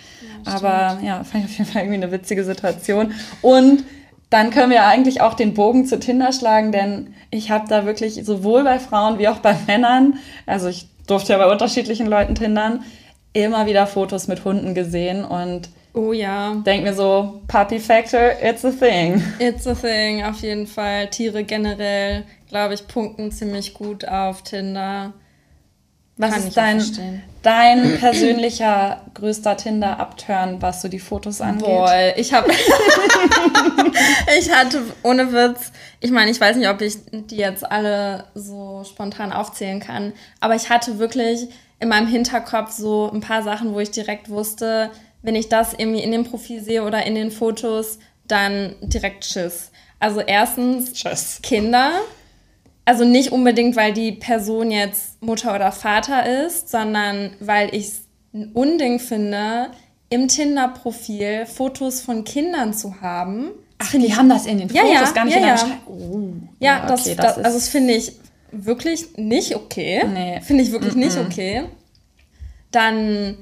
Aber 0.45 0.99
ja, 1.03 1.23
fand 1.23 1.45
ich 1.45 1.49
auf 1.51 1.57
jeden 1.57 1.71
Fall 1.71 1.81
irgendwie 1.81 2.03
eine 2.03 2.11
witzige 2.11 2.43
Situation. 2.43 3.13
Und 3.41 3.85
dann 4.29 4.51
können 4.51 4.69
wir 4.69 4.85
eigentlich 4.85 5.21
auch 5.21 5.33
den 5.33 5.55
Bogen 5.55 5.87
zu 5.87 5.97
Tinder 5.99 6.31
schlagen, 6.31 6.71
denn 6.71 7.15
ich 7.31 7.49
habe 7.49 7.67
da 7.67 7.87
wirklich 7.87 8.23
sowohl 8.23 8.63
bei 8.63 8.77
Frauen 8.77 9.17
wie 9.17 9.29
auch 9.29 9.39
bei 9.39 9.55
Männern, 9.65 10.19
also 10.45 10.67
ich 10.67 10.89
durfte 11.07 11.33
ja 11.33 11.39
bei 11.39 11.51
unterschiedlichen 11.51 12.05
Leuten 12.05 12.35
tindern, 12.35 12.83
immer 13.33 13.65
wieder 13.65 13.87
Fotos 13.87 14.27
mit 14.27 14.45
Hunden 14.45 14.75
gesehen 14.75 15.25
und 15.25 15.69
Oh 15.93 16.13
ja, 16.13 16.55
denk 16.65 16.83
mir 16.83 16.93
so, 16.93 17.41
Puppy 17.47 17.79
Factor, 17.79 18.33
it's 18.41 18.63
a 18.63 18.71
thing. 18.71 19.21
it's 19.39 19.65
a 19.65 19.73
thing, 19.73 20.23
auf 20.23 20.41
jeden 20.41 20.67
Fall. 20.67 21.07
Tiere 21.07 21.43
generell, 21.43 22.25
glaube 22.47 22.75
ich, 22.75 22.87
punkten 22.87 23.31
ziemlich 23.31 23.73
gut 23.73 24.07
auf 24.07 24.43
Tinder. 24.43 25.13
Was 26.19 26.31
Kann 26.31 26.47
ist 26.47 26.57
dein, 26.57 27.23
dein 27.43 27.97
persönlicher 27.97 29.05
größter 29.13 29.55
Tinder-Upturn, 29.55 30.61
was 30.61 30.81
so 30.81 30.89
die 30.89 30.99
Fotos 30.99 31.39
angeht? 31.39 31.65
Boah, 31.65 32.13
ich 32.17 32.33
habe. 32.33 32.51
ich 34.37 34.51
hatte 34.53 34.81
ohne 35.01 35.31
Witz, 35.31 35.71
ich 36.01 36.11
meine, 36.11 36.29
ich 36.29 36.41
weiß 36.41 36.57
nicht, 36.57 36.67
ob 36.67 36.81
ich 36.81 36.97
die 37.11 37.37
jetzt 37.37 37.69
alle 37.71 38.25
so 38.35 38.83
spontan 38.83 39.31
aufzählen 39.31 39.79
kann, 39.79 40.11
aber 40.41 40.55
ich 40.55 40.69
hatte 40.69 40.99
wirklich 40.99 41.47
in 41.79 41.87
meinem 41.87 42.07
Hinterkopf 42.07 42.71
so 42.71 43.09
ein 43.11 43.21
paar 43.21 43.41
Sachen, 43.41 43.73
wo 43.73 43.79
ich 43.79 43.91
direkt 43.91 44.29
wusste, 44.29 44.91
wenn 45.21 45.35
ich 45.35 45.49
das 45.49 45.73
irgendwie 45.73 46.01
in 46.03 46.11
dem 46.11 46.23
Profil 46.23 46.61
sehe 46.61 46.83
oder 46.83 47.05
in 47.05 47.15
den 47.15 47.31
Fotos, 47.31 47.99
dann 48.27 48.75
direkt 48.81 49.25
Schiss. 49.25 49.71
Also 49.99 50.21
erstens 50.21 50.93
Tschüss. 50.93 51.39
Kinder. 51.41 51.91
Also 52.85 53.05
nicht 53.05 53.31
unbedingt, 53.31 53.75
weil 53.75 53.93
die 53.93 54.13
Person 54.13 54.71
jetzt 54.71 55.21
Mutter 55.21 55.53
oder 55.53 55.71
Vater 55.71 56.45
ist, 56.45 56.69
sondern 56.69 57.31
weil 57.39 57.73
ich 57.75 57.87
es 57.87 58.01
ein 58.33 58.51
Unding 58.53 58.99
finde, 58.99 59.71
im 60.09 60.27
Tinder-Profil 60.27 61.45
Fotos 61.45 62.01
von 62.01 62.23
Kindern 62.23 62.73
zu 62.73 63.01
haben. 63.01 63.51
Ach, 63.77 63.91
die 63.91 64.15
haben 64.15 64.27
das 64.27 64.45
in 64.45 64.57
den 64.57 64.69
Ja, 64.69 64.81
Fotos 64.81 64.99
ja, 64.99 65.11
gar 65.11 65.25
nicht 65.25 65.35
ja, 65.35 65.39
in 65.39 65.45
der 65.45 65.55
ja. 65.55 65.79
Oh, 65.87 66.29
Ja, 66.59 66.85
das, 66.87 67.01
okay, 67.01 67.15
das, 67.15 67.37
also 67.37 67.57
das 67.57 67.69
finde 67.69 67.93
ich 67.93 68.13
wirklich 68.51 69.17
nicht 69.17 69.55
okay. 69.55 70.03
Nee. 70.11 70.41
Finde 70.41 70.63
ich 70.63 70.71
wirklich 70.71 70.95
nicht 70.95 71.17
okay. 71.17 71.65
Dann, 72.71 73.37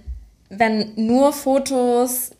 wenn 0.50 0.94
nur 0.96 1.34
Fotos 1.34 2.32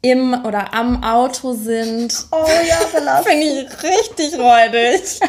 im 0.00 0.44
oder 0.44 0.72
am 0.74 1.02
Auto 1.02 1.54
sind, 1.54 2.14
Oh 2.30 2.46
ja, 2.68 2.76
verlassen. 2.76 3.24
finde 3.28 3.46
ich 3.46 3.82
richtig 3.82 4.38
räudig. 4.38 5.20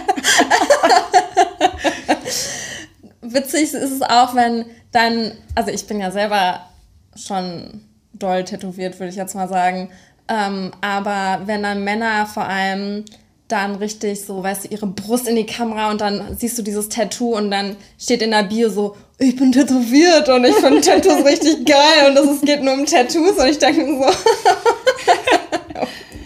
Witzig 3.22 3.74
ist 3.74 3.92
es 3.92 4.02
auch, 4.02 4.36
wenn 4.36 4.65
dann, 4.92 5.32
also 5.56 5.72
ich 5.72 5.86
bin 5.88 6.00
ja 6.00 6.12
selber 6.12 6.62
schon 7.15 7.86
doll 8.13 8.44
tätowiert, 8.44 9.00
würde 9.00 9.10
ich 9.10 9.15
jetzt 9.15 9.36
mal 9.36 9.48
sagen. 9.48 9.89
Ähm, 10.28 10.72
aber 10.82 11.42
wenn 11.46 11.63
dann 11.63 11.84
Männer 11.84 12.28
vor 12.28 12.46
allem 12.46 13.06
dann 13.49 13.75
richtig 13.75 14.23
so, 14.23 14.41
weißt 14.41 14.65
du, 14.65 14.69
ihre 14.69 14.88
Brust 14.88 15.27
in 15.27 15.35
die 15.35 15.45
Kamera 15.45 15.91
und 15.91 15.99
dann 15.99 16.38
siehst 16.38 16.57
du 16.57 16.62
dieses 16.62 16.88
Tattoo 16.88 17.35
und 17.35 17.51
dann 17.51 17.75
steht 17.99 18.21
in 18.21 18.31
der 18.31 18.43
Bio 18.43 18.69
so, 18.69 18.95
ich 19.17 19.35
bin 19.35 19.51
tätowiert 19.51 20.29
und 20.29 20.45
ich 20.45 20.55
finde 20.55 20.79
Tattoos 20.81 21.25
richtig 21.25 21.65
geil 21.65 22.07
und 22.07 22.15
das, 22.15 22.27
es 22.27 22.41
geht 22.41 22.63
nur 22.63 22.73
um 22.73 22.85
Tattoos 22.85 23.38
und 23.38 23.47
ich 23.47 23.57
denke 23.57 23.85
so, 23.85 24.05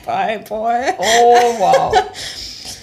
bye 0.05 0.39
boy. 0.47 0.93
Oh, 0.97 1.59
wow. 1.59 1.95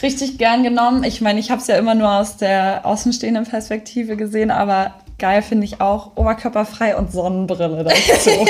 Richtig 0.02 0.38
gern 0.38 0.62
genommen. 0.62 1.04
Ich 1.04 1.20
meine, 1.20 1.38
ich 1.38 1.50
habe 1.50 1.60
es 1.60 1.66
ja 1.66 1.76
immer 1.76 1.94
nur 1.94 2.10
aus 2.10 2.38
der 2.38 2.80
außenstehenden 2.84 3.44
Perspektive 3.44 4.16
gesehen, 4.16 4.50
aber 4.50 4.94
geil 5.18 5.42
finde 5.42 5.66
ich 5.66 5.82
auch 5.82 6.16
oberkörperfrei 6.16 6.96
und 6.96 7.12
Sonnenbrille 7.12 7.84
dazu. 7.84 8.30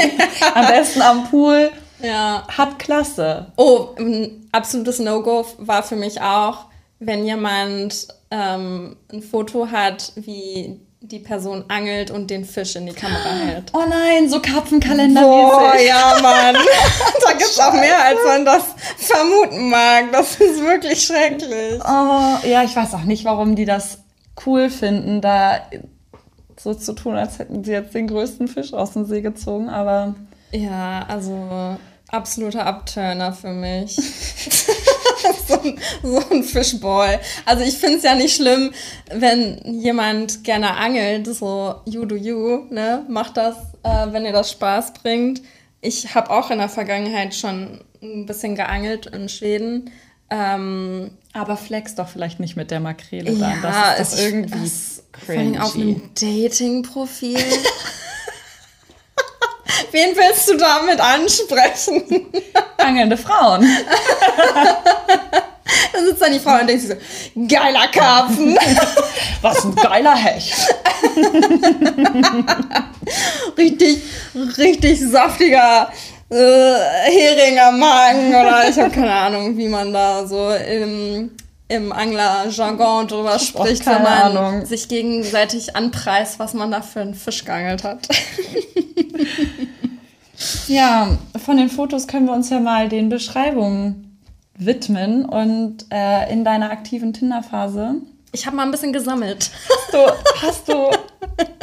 Am 0.55 0.67
besten 0.69 1.03
am 1.03 1.29
Pool. 1.29 1.73
Ja. 2.03 2.47
Hat 2.49 2.79
klasse. 2.79 3.53
Oh, 3.57 3.89
ein 3.99 4.49
absolutes 4.53 4.99
No-Go 4.99 5.47
war 5.59 5.83
für 5.83 5.97
mich 5.97 6.21
auch, 6.21 6.67
wenn 6.99 7.25
jemand 7.25 8.09
ähm, 8.31 8.97
ein 9.13 9.23
Foto 9.23 9.71
hat, 9.71 10.13
wie 10.17 10.81
die 11.03 11.19
Person 11.19 11.65
angelt 11.69 12.11
und 12.11 12.31
den 12.31 12.45
Fisch 12.45 12.77
in 12.77 12.87
die 12.87 12.93
Kamera 12.93 13.31
hält. 13.31 13.73
Oh 13.73 13.85
nein, 13.89 14.29
so 14.29 14.41
Karpfenkalender. 14.41 15.23
Boah, 15.23 15.73
ja, 15.79 16.19
Mann. 16.21 16.55
da 17.25 17.31
gibt 17.33 17.51
es 17.51 17.59
auch 17.59 17.73
mehr, 17.73 18.05
als 18.05 18.19
man 18.27 18.45
das 18.45 18.65
vermuten 18.99 19.71
mag. 19.71 20.13
Das 20.13 20.37
ist 20.37 20.61
wirklich 20.61 21.03
schrecklich. 21.03 21.81
Oh, 21.83 22.47
ja, 22.47 22.63
ich 22.65 22.77
weiß 22.77 22.95
auch 22.95 23.05
nicht, 23.05 23.25
warum 23.25 23.57
die 23.57 23.65
das 23.65 24.01
cool 24.45 24.69
finden, 24.69 25.23
da 25.23 25.61
so 26.59 26.75
zu 26.75 26.93
tun, 26.93 27.17
als 27.17 27.39
hätten 27.39 27.65
sie 27.65 27.73
jetzt 27.73 27.95
den 27.95 28.07
größten 28.07 28.47
Fisch 28.47 28.75
aus 28.75 28.93
dem 28.93 29.07
See 29.07 29.23
gezogen, 29.23 29.71
aber 29.71 30.15
Ja, 30.53 31.07
also 31.09 31.79
absoluter 32.13 32.67
Upturner 32.67 33.33
für 33.33 33.53
mich. 33.53 33.97
so, 35.49 35.61
ein, 35.61 35.79
so 36.03 36.23
ein 36.31 36.43
Fishboy. 36.43 37.19
Also 37.45 37.65
ich 37.65 37.75
finde 37.75 37.99
es 37.99 38.03
ja 38.03 38.15
nicht 38.15 38.37
schlimm, 38.37 38.73
wenn 39.13 39.61
jemand 39.81 40.45
gerne 40.45 40.77
angelt, 40.77 41.27
so 41.27 41.77
you 41.85 42.05
do 42.05 42.17
you, 42.17 42.65
ne? 42.71 43.05
Macht 43.09 43.37
das, 43.37 43.57
äh, 43.83 44.07
wenn 44.11 44.25
ihr 44.25 44.33
das 44.33 44.51
Spaß 44.53 44.95
bringt. 44.95 45.43
Ich 45.81 46.15
habe 46.15 46.31
auch 46.31 46.51
in 46.51 46.59
der 46.59 46.69
Vergangenheit 46.69 47.35
schon 47.35 47.81
ein 48.03 48.27
bisschen 48.27 48.55
geangelt 48.55 49.07
in 49.07 49.29
Schweden. 49.29 49.91
Ähm, 50.31 51.11
aber 51.33 51.57
flex 51.57 51.97
doch 51.97 52.09
vielleicht 52.09 52.39
nicht 52.39 52.57
mit 52.57 52.71
der 52.71 52.81
Makrele 52.81 53.33
ja, 53.33 53.57
dann. 53.63 53.63
Das 53.63 54.13
ist 54.13 54.19
doch 54.19 54.25
irgendwie 54.25 54.61
das- 54.61 55.03
vor 55.27 55.35
allem 55.35 55.53
cringy. 55.53 55.59
auf 55.59 55.75
einem 55.75 56.11
Dating-Profil. 56.15 57.39
Wen 59.91 60.17
willst 60.17 60.49
du 60.49 60.57
damit 60.57 61.01
ansprechen? 61.01 62.31
Angelnde 62.77 63.17
Frauen. 63.17 63.67
Dann 65.93 66.05
sitzt 66.05 66.23
dann 66.23 66.33
die 66.33 66.41
Frau 66.41 66.61
und 66.61 66.69
denkt 66.69 66.83
sich 66.83 66.91
so, 66.91 66.97
geiler 67.47 67.87
Karpfen. 67.89 68.59
Was 69.43 69.65
ein 69.65 69.75
geiler 69.75 70.17
Hecht. 70.17 70.55
richtig, 73.57 74.03
richtig 74.59 75.01
saftiger 75.01 75.91
äh, 76.31 76.35
Hering 76.35 77.59
am 77.59 77.79
Magen 77.79 78.29
oder 78.29 78.69
ich 78.69 78.79
habe 78.79 78.91
keine 78.91 79.13
Ahnung, 79.13 79.57
wie 79.57 79.69
man 79.69 79.93
da 79.93 80.27
so 80.27 80.51
im, 80.51 81.31
im 81.71 81.93
Angler-Jargon 81.93 83.09
drüber 83.09 83.39
spricht, 83.39 83.87
wenn 83.87 84.03
man 84.03 84.37
Ahnung. 84.37 84.67
sich 84.67 84.89
gegenseitig 84.89 85.77
anpreist, 85.77 86.39
was 86.39 86.53
man 86.53 86.71
da 86.71 86.83
für 86.83 87.01
einen 87.01 87.15
Fisch 87.15 87.45
geangelt 87.45 87.85
hat. 87.85 88.09
Ja, 90.69 91.19
von 91.45 91.59
den 91.59 91.69
Fotos 91.69 92.07
können 92.07 92.25
wir 92.25 92.33
uns 92.33 92.49
ja 92.49 92.61
mal 92.61 92.89
den 92.89 93.11
Beschreibungen 93.11 94.19
widmen. 94.57 95.27
Und 95.27 95.85
äh, 95.91 96.33
in 96.33 96.45
deiner 96.45 96.71
aktiven 96.71 97.13
Tinder-Phase 97.13 97.97
ich 98.33 98.47
habe 98.47 98.57
mal 98.57 98.65
ein 98.65 98.71
bisschen 98.71 98.93
gesammelt. 98.93 99.51
Hast 99.69 99.93
du, 99.93 100.47
hast 100.47 100.69
du 100.69 100.91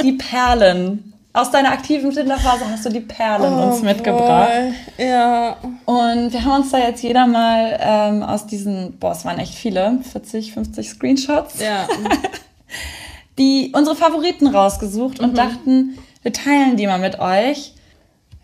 die 0.01 0.13
Perlen 0.13 1.13
aus 1.37 1.51
deiner 1.51 1.71
aktiven 1.71 2.11
Tinderphase 2.11 2.67
hast 2.69 2.85
du 2.85 2.89
die 2.89 2.99
Perlen 2.99 3.53
oh, 3.53 3.67
uns 3.67 3.81
mitgebracht. 3.83 4.49
Boy. 4.97 5.07
Ja. 5.07 5.57
Und 5.85 6.33
wir 6.33 6.43
haben 6.43 6.61
uns 6.61 6.71
da 6.71 6.79
jetzt 6.79 7.03
jeder 7.03 7.27
mal 7.27 7.77
ähm, 7.79 8.23
aus 8.23 8.47
diesen, 8.47 8.97
boah, 8.97 9.11
es 9.11 9.23
waren 9.23 9.37
echt 9.37 9.53
viele, 9.53 9.99
40, 10.11 10.53
50 10.53 10.89
Screenshots. 10.89 11.61
Ja. 11.61 11.87
die 13.37 13.71
unsere 13.75 13.95
Favoriten 13.95 14.47
rausgesucht 14.47 15.19
und 15.19 15.33
mhm. 15.33 15.35
dachten, 15.35 15.97
wir 16.23 16.33
teilen 16.33 16.75
die 16.75 16.87
mal 16.87 16.99
mit 16.99 17.19
euch. 17.19 17.73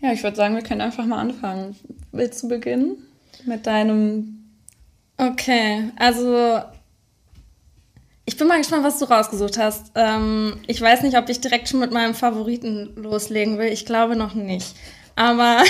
Ja, 0.00 0.12
ich 0.12 0.22
würde 0.22 0.36
sagen, 0.36 0.54
wir 0.54 0.62
können 0.62 0.80
einfach 0.80 1.04
mal 1.04 1.18
anfangen. 1.18 1.76
Willst 2.12 2.42
du 2.42 2.48
beginnen 2.48 2.96
mit 3.44 3.66
deinem? 3.66 4.44
Okay, 5.16 5.90
also 5.96 6.60
bin 8.44 8.48
mal 8.48 8.58
gespannt, 8.58 8.84
was 8.84 8.98
du 8.98 9.06
rausgesucht 9.06 9.58
hast. 9.58 9.90
Ähm, 9.94 10.60
ich 10.66 10.80
weiß 10.80 11.02
nicht, 11.02 11.16
ob 11.16 11.28
ich 11.28 11.40
direkt 11.40 11.68
schon 11.68 11.80
mit 11.80 11.92
meinem 11.92 12.14
Favoriten 12.14 12.92
loslegen 12.96 13.58
will. 13.58 13.68
Ich 13.68 13.86
glaube 13.86 14.16
noch 14.16 14.34
nicht. 14.34 14.74
Aber. 15.16 15.62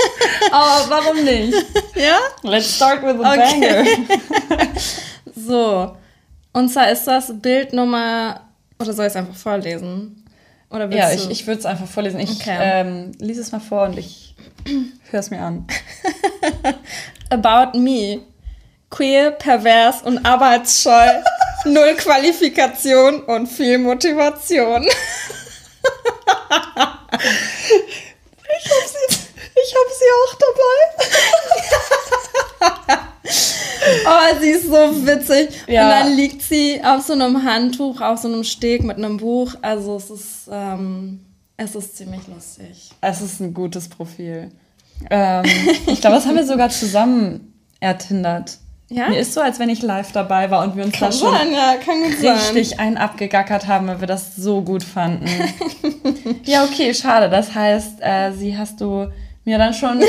Aber 0.50 0.90
warum 0.90 1.24
nicht? 1.24 1.54
ja? 1.94 2.18
Let's 2.42 2.74
start 2.74 3.02
with 3.02 3.24
a 3.24 3.32
okay. 3.32 3.96
banger. 4.48 4.68
so. 5.36 5.96
Und 6.52 6.68
zwar 6.70 6.90
ist 6.90 7.04
das 7.04 7.32
Bild 7.40 7.72
Nummer. 7.72 8.40
Oder 8.80 8.92
soll 8.92 9.06
ich 9.06 9.12
es 9.12 9.16
einfach 9.16 9.36
vorlesen? 9.36 10.24
Oder 10.68 10.90
ja, 10.90 11.12
ich, 11.12 11.30
ich 11.30 11.46
würde 11.46 11.60
es 11.60 11.66
einfach 11.66 11.86
vorlesen. 11.86 12.18
Ich 12.18 12.40
okay. 12.40 12.58
ähm, 12.60 13.12
lese 13.20 13.40
es 13.40 13.52
mal 13.52 13.60
vor 13.60 13.84
und 13.84 13.98
ich 13.98 14.34
höre 15.10 15.20
es 15.20 15.30
mir 15.30 15.40
an. 15.40 15.66
About 17.30 17.78
me. 17.78 18.22
Queer, 18.90 19.32
pervers 19.32 20.02
und 20.02 20.24
arbeitsscheu 20.24 21.22
null 21.66 21.94
Qualifikation 21.96 23.22
und 23.24 23.46
viel 23.46 23.78
Motivation. 23.78 24.82
ich 24.86 24.92
hab 28.70 28.88
sie, 28.88 29.06
ich 29.54 29.74
hab 29.74 29.88
sie 29.92 30.10
auch 30.16 30.34
dabei. 30.38 30.76
oh, 34.06 34.40
sie 34.40 34.50
ist 34.50 34.66
so 34.66 35.06
witzig. 35.06 35.48
Ja. 35.66 35.84
Und 35.84 35.90
dann 35.90 36.16
liegt 36.16 36.42
sie 36.42 36.80
auf 36.82 37.02
so 37.02 37.12
einem 37.12 37.44
Handtuch, 37.44 38.00
auf 38.00 38.18
so 38.20 38.28
einem 38.28 38.44
Steg 38.44 38.84
mit 38.84 38.96
einem 38.96 39.16
Buch. 39.18 39.54
Also 39.62 39.96
es 39.96 40.10
ist, 40.10 40.48
ähm, 40.50 41.20
es 41.56 41.74
ist 41.74 41.96
ziemlich 41.96 42.26
lustig. 42.28 42.90
Es 43.00 43.20
ist 43.20 43.40
ein 43.40 43.54
gutes 43.54 43.88
Profil. 43.88 44.50
Ähm, 45.10 45.44
ich 45.86 46.00
glaube, 46.00 46.16
das 46.16 46.26
haben 46.26 46.36
wir 46.36 46.46
sogar 46.46 46.70
zusammen 46.70 47.52
ertindert. 47.80 48.58
Ja? 48.88 49.08
Mir 49.08 49.18
ist 49.18 49.34
so, 49.34 49.40
als 49.40 49.58
wenn 49.58 49.68
ich 49.68 49.82
live 49.82 50.12
dabei 50.12 50.50
war 50.50 50.62
und 50.62 50.76
wir 50.76 50.84
uns 50.84 50.94
kann 50.94 51.10
da 51.10 51.16
schon 51.16 51.32
sein, 51.32 51.52
ja, 51.52 52.32
richtig 52.34 52.68
sein. 52.70 52.78
einen 52.78 52.96
abgegackert 52.98 53.66
haben, 53.66 53.88
weil 53.88 54.00
wir 54.00 54.06
das 54.06 54.36
so 54.36 54.62
gut 54.62 54.84
fanden. 54.84 55.28
ja, 56.44 56.64
okay, 56.64 56.94
schade. 56.94 57.28
Das 57.28 57.54
heißt, 57.54 57.98
äh, 58.00 58.30
sie 58.32 58.56
hast 58.56 58.80
du 58.80 59.08
mir 59.44 59.58
dann 59.58 59.74
schon, 59.74 60.02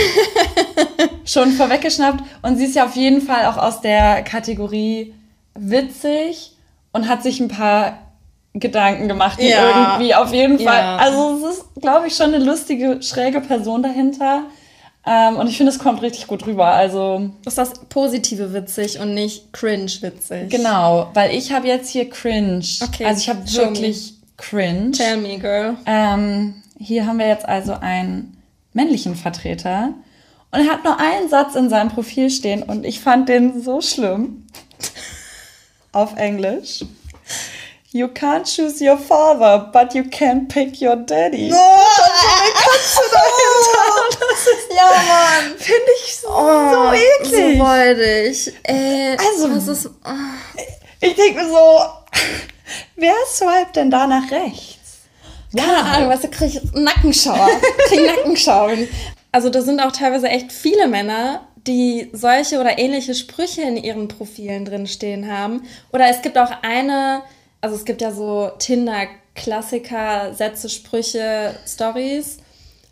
schon 1.26 1.52
vorweggeschnappt. 1.54 2.24
Und 2.44 2.58
sie 2.58 2.66
ist 2.66 2.76
ja 2.76 2.86
auf 2.86 2.96
jeden 2.96 3.22
Fall 3.22 3.46
auch 3.46 3.58
aus 3.58 3.82
der 3.82 4.22
Kategorie 4.22 5.16
witzig 5.56 6.56
und 6.92 7.08
hat 7.08 7.24
sich 7.24 7.40
ein 7.40 7.48
paar 7.48 8.00
Gedanken 8.54 9.08
gemacht, 9.08 9.40
die 9.40 9.50
ja. 9.50 9.92
irgendwie 9.92 10.14
auf 10.16 10.34
jeden 10.34 10.60
Fall. 10.60 10.82
Ja. 10.82 10.98
Also 10.98 11.38
es 11.38 11.58
ist, 11.58 11.66
glaube 11.82 12.08
ich, 12.08 12.16
schon 12.16 12.34
eine 12.34 12.44
lustige, 12.44 13.02
schräge 13.02 13.42
Person 13.42 13.82
dahinter. 13.82 14.44
Ähm, 15.08 15.38
und 15.38 15.48
ich 15.48 15.56
finde, 15.56 15.72
es 15.72 15.80
kommt 15.80 16.02
richtig 16.02 16.28
gut 16.28 16.46
rüber. 16.46 16.68
Also 16.68 17.32
ist 17.46 17.58
das 17.58 17.80
positive 17.88 18.54
witzig 18.54 19.00
und 19.00 19.14
nicht 19.14 19.54
cringe 19.54 19.92
witzig. 20.02 20.50
Genau, 20.50 21.10
weil 21.14 21.34
ich 21.34 21.54
habe 21.54 21.68
jetzt 21.68 21.90
hier 21.90 22.10
cringe. 22.10 22.66
Okay. 22.84 23.06
Also 23.06 23.22
ich 23.22 23.30
habe 23.30 23.40
wirklich 23.54 24.12
me. 24.12 24.28
cringe. 24.36 24.92
Tell 24.92 25.18
me, 25.18 25.40
girl. 25.40 25.78
Ähm, 25.86 26.62
hier 26.78 27.06
haben 27.06 27.20
wir 27.20 27.28
jetzt 27.28 27.48
also 27.48 27.74
einen 27.74 28.38
männlichen 28.74 29.16
Vertreter 29.16 29.94
und 30.52 30.60
er 30.60 30.68
hat 30.68 30.84
nur 30.84 31.00
einen 31.00 31.30
Satz 31.30 31.56
in 31.56 31.70
seinem 31.70 31.90
Profil 31.90 32.30
stehen 32.30 32.62
und 32.64 32.86
ich 32.86 33.00
fand 33.00 33.30
den 33.30 33.62
so 33.62 33.82
schlimm. 33.82 34.46
Auf 35.94 36.18
Englisch. 36.18 36.84
You 37.98 38.10
can't 38.10 38.46
choose 38.46 38.80
your 38.80 38.96
father, 38.96 39.72
but 39.74 39.96
you 39.96 40.04
can 40.04 40.48
pick 40.48 40.80
your 40.80 40.98
daddy. 40.98 41.50
No, 41.50 41.58
Katze 42.54 43.02
dahinter. 43.12 44.18
Das 44.20 44.42
ist, 44.46 44.70
ja, 44.70 44.86
Mann. 44.86 45.58
Finde 45.58 45.92
ich 46.06 46.16
so, 46.18 46.28
oh, 46.30 46.74
so 46.74 46.94
eklig. 46.94 47.58
So 47.58 47.64
freudig. 47.64 48.54
Äh, 48.62 49.18
also, 49.18 49.56
was 49.56 49.68
ist, 49.68 49.88
oh. 49.88 50.60
ich 51.02 51.16
denke 51.16 51.42
mir 51.42 51.50
so, 51.50 51.80
wer 52.98 53.16
swiped 53.26 53.76
denn 53.76 53.90
da 53.90 54.06
nach 54.06 54.30
rechts? 54.30 55.00
Keine 55.56 55.84
Ahnung, 55.84 56.10
was 56.12 56.22
du 56.22 56.28
kriegst 56.28 56.76
Nackenschauer. 56.76 57.50
krieg 57.88 58.06
Nackenschauer. 58.06 58.78
Also 59.32 59.50
da 59.50 59.64
sind 59.64 59.80
auch 59.80 59.92
teilweise 59.92 60.28
echt 60.28 60.52
viele 60.52 60.88
Männer, 60.88 61.48
die 61.66 62.12
solche 62.14 62.60
oder 62.60 62.78
ähnliche 62.78 63.16
Sprüche 63.16 63.64
in 63.64 63.76
ihren 63.76 64.08
Profilen 64.08 64.66
drin 64.66 64.86
stehen 64.86 65.32
haben. 65.32 65.64
Oder 65.92 66.12
es 66.12 66.22
gibt 66.22 66.38
auch 66.38 66.52
eine 66.62 67.24
also 67.62 67.76
es 67.76 67.86
gibt 67.86 68.02
ja 68.02 68.12
so 68.12 68.52
Tinder-Klassiker, 68.60 70.34
Sätze, 70.34 70.70
Sprüche, 70.70 71.56
Stories. 71.66 72.38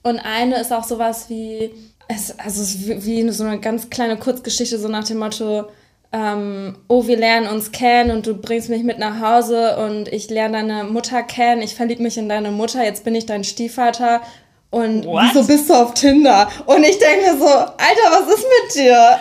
Und 0.03 0.19
eine 0.19 0.59
ist 0.59 0.71
auch 0.71 0.83
sowas 0.83 1.29
wie, 1.29 1.71
es, 2.07 2.37
also 2.39 2.61
es 2.61 2.87
wie 3.05 3.29
so 3.31 3.43
eine 3.43 3.59
ganz 3.59 3.89
kleine 3.89 4.17
Kurzgeschichte, 4.17 4.77
so 4.77 4.87
nach 4.87 5.05
dem 5.05 5.17
Motto, 5.17 5.65
ähm, 6.11 6.77
oh, 6.87 7.07
wir 7.07 7.17
lernen 7.17 7.47
uns 7.47 7.71
kennen 7.71 8.11
und 8.11 8.25
du 8.25 8.35
bringst 8.35 8.69
mich 8.69 8.83
mit 8.83 8.99
nach 8.99 9.19
Hause 9.19 9.77
und 9.77 10.07
ich 10.07 10.29
lerne 10.29 10.59
deine 10.59 10.83
Mutter 10.85 11.23
kennen, 11.23 11.61
ich 11.61 11.75
verliebe 11.75 12.03
mich 12.03 12.17
in 12.17 12.29
deine 12.29 12.51
Mutter, 12.51 12.83
jetzt 12.83 13.03
bin 13.03 13.15
ich 13.15 13.25
dein 13.25 13.43
Stiefvater 13.43 14.21
und 14.69 15.05
What? 15.05 15.23
wieso 15.33 15.47
bist 15.47 15.69
du 15.69 15.73
auf 15.73 15.93
Tinder? 15.93 16.49
Und 16.65 16.83
ich 16.83 16.97
denke 16.99 17.31
mir 17.31 17.37
so, 17.37 17.47
Alter, 17.47 18.11
was 18.11 18.27
ist 18.35 18.45
mit 18.45 18.75
dir? 18.75 19.19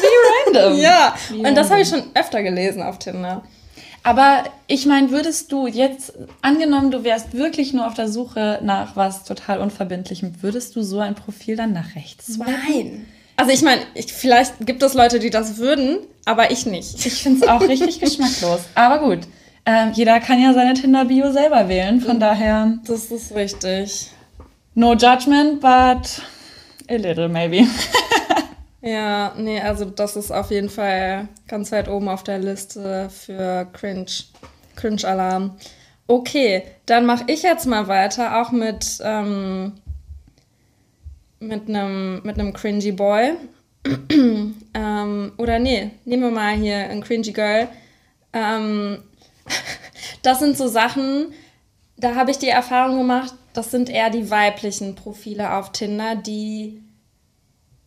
Wie 0.00 0.54
random. 0.54 0.78
ja, 0.80 1.14
Wie 1.30 1.46
und 1.46 1.54
das 1.54 1.70
habe 1.70 1.80
ich 1.80 1.88
schon 1.88 2.02
öfter 2.14 2.42
gelesen 2.42 2.82
auf 2.82 2.98
Tinder. 2.98 3.42
Aber 4.04 4.44
ich 4.66 4.86
meine, 4.86 5.10
würdest 5.10 5.52
du 5.52 5.66
jetzt, 5.66 6.12
angenommen, 6.40 6.90
du 6.90 7.04
wärst 7.04 7.34
wirklich 7.34 7.72
nur 7.72 7.86
auf 7.86 7.94
der 7.94 8.08
Suche 8.08 8.58
nach 8.62 8.96
was 8.96 9.24
total 9.24 9.60
Unverbindlichem, 9.60 10.42
würdest 10.42 10.74
du 10.74 10.82
so 10.82 10.98
ein 10.98 11.14
Profil 11.14 11.56
dann 11.56 11.72
nach 11.72 11.94
rechts 11.94 12.34
swipen? 12.34 12.52
Nein. 12.68 13.06
Also 13.36 13.52
ich 13.52 13.62
meine, 13.62 13.80
vielleicht 14.08 14.54
gibt 14.66 14.82
es 14.82 14.94
Leute, 14.94 15.18
die 15.18 15.30
das 15.30 15.56
würden, 15.58 15.98
aber 16.24 16.50
ich 16.50 16.66
nicht. 16.66 17.06
Ich 17.06 17.22
finde 17.22 17.44
es 17.44 17.48
auch 17.48 17.60
richtig 17.60 18.00
geschmacklos. 18.00 18.60
Aber 18.74 18.98
gut, 18.98 19.20
äh, 19.64 19.90
jeder 19.92 20.20
kann 20.20 20.42
ja 20.42 20.52
seine 20.52 20.74
Tinder-Bio 20.74 21.32
selber 21.32 21.68
wählen, 21.68 22.00
von 22.00 22.18
daher... 22.18 22.78
Das 22.86 23.06
ist 23.06 23.34
richtig. 23.34 24.10
No 24.74 24.94
judgment, 24.94 25.60
but 25.60 26.22
a 26.88 26.96
little 26.96 27.28
maybe. 27.28 27.66
Ja, 28.82 29.32
nee, 29.38 29.60
also 29.60 29.84
das 29.84 30.16
ist 30.16 30.32
auf 30.32 30.50
jeden 30.50 30.68
Fall 30.68 31.28
ganz 31.46 31.70
weit 31.70 31.88
oben 31.88 32.08
auf 32.08 32.24
der 32.24 32.38
Liste 32.38 33.08
für 33.10 33.66
Cringe. 33.72 34.06
Cringe-Alarm. 34.76 35.56
Okay, 36.06 36.64
dann 36.86 37.06
mache 37.06 37.24
ich 37.28 37.42
jetzt 37.42 37.66
mal 37.66 37.86
weiter, 37.88 38.40
auch 38.40 38.50
mit, 38.50 38.98
ähm, 39.02 39.74
mit 41.38 41.68
einem 41.68 42.20
mit 42.24 42.38
einem 42.38 42.52
cringy 42.52 42.92
Boy. 42.92 43.34
ähm, 44.74 45.32
oder 45.36 45.58
nee, 45.58 45.90
nehmen 46.04 46.22
wir 46.22 46.30
mal 46.30 46.54
hier 46.54 46.88
ein 46.90 47.02
cringy 47.02 47.32
Girl. 47.32 47.68
Ähm, 48.32 49.02
das 50.22 50.40
sind 50.40 50.56
so 50.56 50.68
Sachen, 50.68 51.32
da 51.96 52.14
habe 52.14 52.30
ich 52.30 52.38
die 52.38 52.48
Erfahrung 52.48 52.98
gemacht, 52.98 53.34
das 53.52 53.70
sind 53.70 53.88
eher 53.88 54.10
die 54.10 54.30
weiblichen 54.30 54.94
Profile 54.94 55.54
auf 55.54 55.72
Tinder, 55.72 56.16
die 56.16 56.82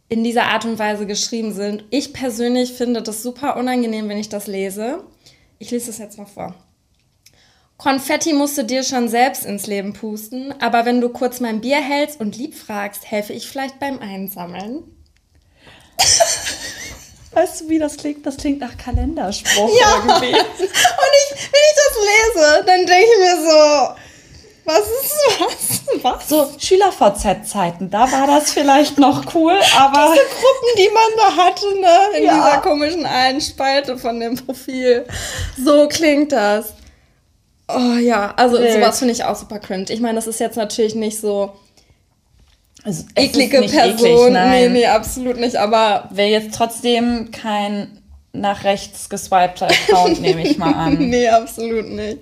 in 0.08 0.24
dieser 0.24 0.46
Art 0.46 0.66
und 0.66 0.80
Weise 0.80 1.06
geschrieben 1.06 1.54
sind. 1.54 1.84
Ich 1.90 2.14
persönlich 2.14 2.74
finde 2.74 3.02
das 3.02 3.24
super 3.24 3.58
unangenehm, 3.58 4.08
wenn 4.08 4.18
ich 4.18 4.30
das 4.30 4.48
lese. 4.48 5.04
Ich 5.58 5.72
lese 5.72 5.90
es 5.90 5.98
jetzt 5.98 6.18
mal 6.18 6.26
vor. 6.26 6.56
Konfetti 7.78 8.34
musst 8.34 8.58
du 8.58 8.64
dir 8.64 8.84
schon 8.84 9.10
selbst 9.10 9.46
ins 9.46 9.68
Leben 9.68 9.94
pusten, 9.94 10.54
aber 10.62 10.86
wenn 10.86 11.02
du 11.02 11.10
kurz 11.10 11.42
mein 11.42 11.60
Bier 11.60 11.82
hältst 11.82 12.20
und 12.22 12.38
lieb 12.38 12.56
fragst, 12.56 13.10
helfe 13.12 13.34
ich 13.34 13.48
vielleicht 13.48 13.80
beim 13.80 14.00
Einsammeln. 14.00 14.84
Weißt 17.32 17.62
du, 17.62 17.70
wie 17.70 17.80
das 17.80 17.98
klingt? 17.98 18.26
Das 18.26 18.38
klingt 18.38 18.60
nach 18.62 18.78
Kalenderspruch 18.78 19.70
ja. 19.78 19.98
irgendwie. 19.98 20.40
Und 20.40 20.40
ich, 20.40 21.32
wenn 21.32 21.62
ich 21.66 21.76
das 21.84 21.98
lese, 22.00 22.64
dann 22.66 22.86
denke 22.86 23.04
ich 23.04 23.20
mir 23.20 23.36
so, 23.44 23.96
was 24.66 24.80
ist 24.80 25.16
was? 25.40 26.04
Was? 26.04 26.30
So 26.30 26.52
Schüler-VZ-Zeiten, 26.58 27.90
da 27.90 28.12
war 28.12 28.28
das 28.28 28.52
vielleicht 28.52 28.98
noch 28.98 29.34
cool, 29.36 29.54
aber. 29.78 30.14
Diese 30.14 30.26
Gruppen, 30.26 30.78
die 30.78 30.90
man 30.90 31.18
da 31.18 31.44
hatte, 31.44 31.66
ne? 31.80 32.18
In 32.18 32.26
ja. 32.26 32.34
dieser 32.34 32.62
komischen 32.62 33.06
einen 33.06 33.42
Spalte 33.42 33.98
von 33.98 34.20
dem 34.20 34.36
Profil. 34.36 35.06
So 35.64 35.88
klingt 35.88 36.32
das. 36.32 36.74
Oh 37.68 37.98
ja, 38.00 38.34
also 38.36 38.60
Wild. 38.60 38.74
sowas 38.74 39.00
finde 39.00 39.14
ich 39.14 39.24
auch 39.24 39.36
super 39.36 39.60
cringe. 39.60 39.86
Ich 39.90 40.00
meine, 40.00 40.16
das 40.16 40.28
ist 40.28 40.40
jetzt 40.40 40.56
natürlich 40.56 40.96
nicht 40.96 41.20
so 41.20 41.54
also, 42.84 43.04
eklige 43.16 43.62
Person. 43.62 44.36
Eklig, 44.36 44.50
nee, 44.52 44.70
nee, 44.70 44.86
absolut 44.86 45.38
nicht. 45.38 45.56
Aber 45.56 46.08
wäre 46.12 46.30
jetzt 46.30 46.56
trotzdem 46.56 47.32
kein 47.32 48.02
nach 48.34 48.64
rechts 48.64 49.10
geswipter 49.10 49.68
Account, 49.68 50.22
nehme 50.22 50.48
ich 50.48 50.58
mal 50.58 50.74
an. 50.74 50.98
nee, 51.00 51.28
absolut 51.28 51.90
nicht. 51.90 52.20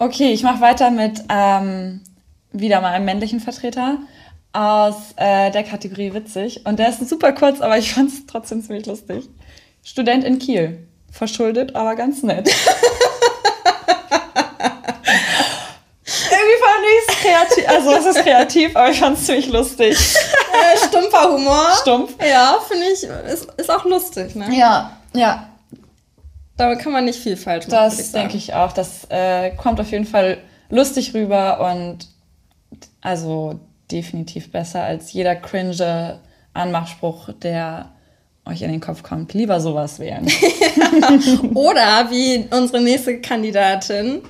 Okay, 0.00 0.32
ich 0.32 0.44
mache 0.44 0.60
weiter 0.60 0.90
mit 0.90 1.24
ähm, 1.28 2.02
wieder 2.52 2.80
mal 2.80 2.92
einem 2.92 3.04
männlichen 3.04 3.40
Vertreter 3.40 3.98
aus 4.52 4.94
äh, 5.16 5.50
der 5.50 5.64
Kategorie 5.64 6.14
witzig. 6.14 6.64
Und 6.66 6.78
der 6.78 6.90
ist 6.90 7.06
super 7.08 7.32
kurz, 7.32 7.60
aber 7.60 7.78
ich 7.78 7.92
fand 7.92 8.10
es 8.10 8.24
trotzdem 8.26 8.62
ziemlich 8.62 8.86
lustig. 8.86 9.28
Student 9.82 10.22
in 10.22 10.38
Kiel. 10.38 10.86
Verschuldet, 11.10 11.74
aber 11.74 11.96
ganz 11.96 12.22
nett. 12.22 12.48
Irgendwie 16.30 16.58
fand 16.62 16.84
ich 16.84 17.08
es 17.08 17.16
kreativ. 17.16 17.68
Also 17.68 17.90
es 17.90 18.06
ist 18.16 18.22
kreativ, 18.22 18.76
aber 18.76 18.90
ich 18.90 19.00
fand 19.00 19.18
es 19.18 19.26
ziemlich 19.26 19.48
lustig. 19.48 19.98
Äh, 19.98 20.78
stumpfer 20.86 21.32
Humor. 21.32 21.72
Stumpf. 21.80 22.14
Ja, 22.24 22.58
finde 22.68 22.84
ich, 22.92 23.02
ist, 23.32 23.48
ist 23.56 23.70
auch 23.70 23.84
lustig, 23.84 24.36
ne? 24.36 24.54
Ja, 24.54 24.92
ja. 25.12 25.48
Damit 26.58 26.80
kann 26.80 26.92
man 26.92 27.04
nicht 27.04 27.20
viel 27.20 27.36
falsch 27.36 27.68
machen. 27.68 27.76
Das 27.76 28.12
denke 28.12 28.36
ich 28.36 28.52
auch. 28.52 28.72
Das 28.72 29.06
äh, 29.10 29.52
kommt 29.56 29.80
auf 29.80 29.90
jeden 29.90 30.04
Fall 30.04 30.38
lustig 30.68 31.14
rüber 31.14 31.72
und 31.72 32.08
also 33.00 33.60
definitiv 33.90 34.52
besser 34.52 34.82
als 34.82 35.12
jeder 35.12 35.36
cringe 35.36 36.20
Anmachspruch, 36.52 37.30
der 37.40 37.92
euch 38.44 38.62
in 38.62 38.70
den 38.70 38.80
Kopf 38.80 39.02
kommt. 39.02 39.34
Lieber 39.34 39.60
sowas 39.60 40.00
wählen. 40.00 40.26
Oder 41.54 42.10
wie 42.10 42.48
unsere 42.50 42.80
nächste 42.80 43.20
Kandidatin. 43.20 44.22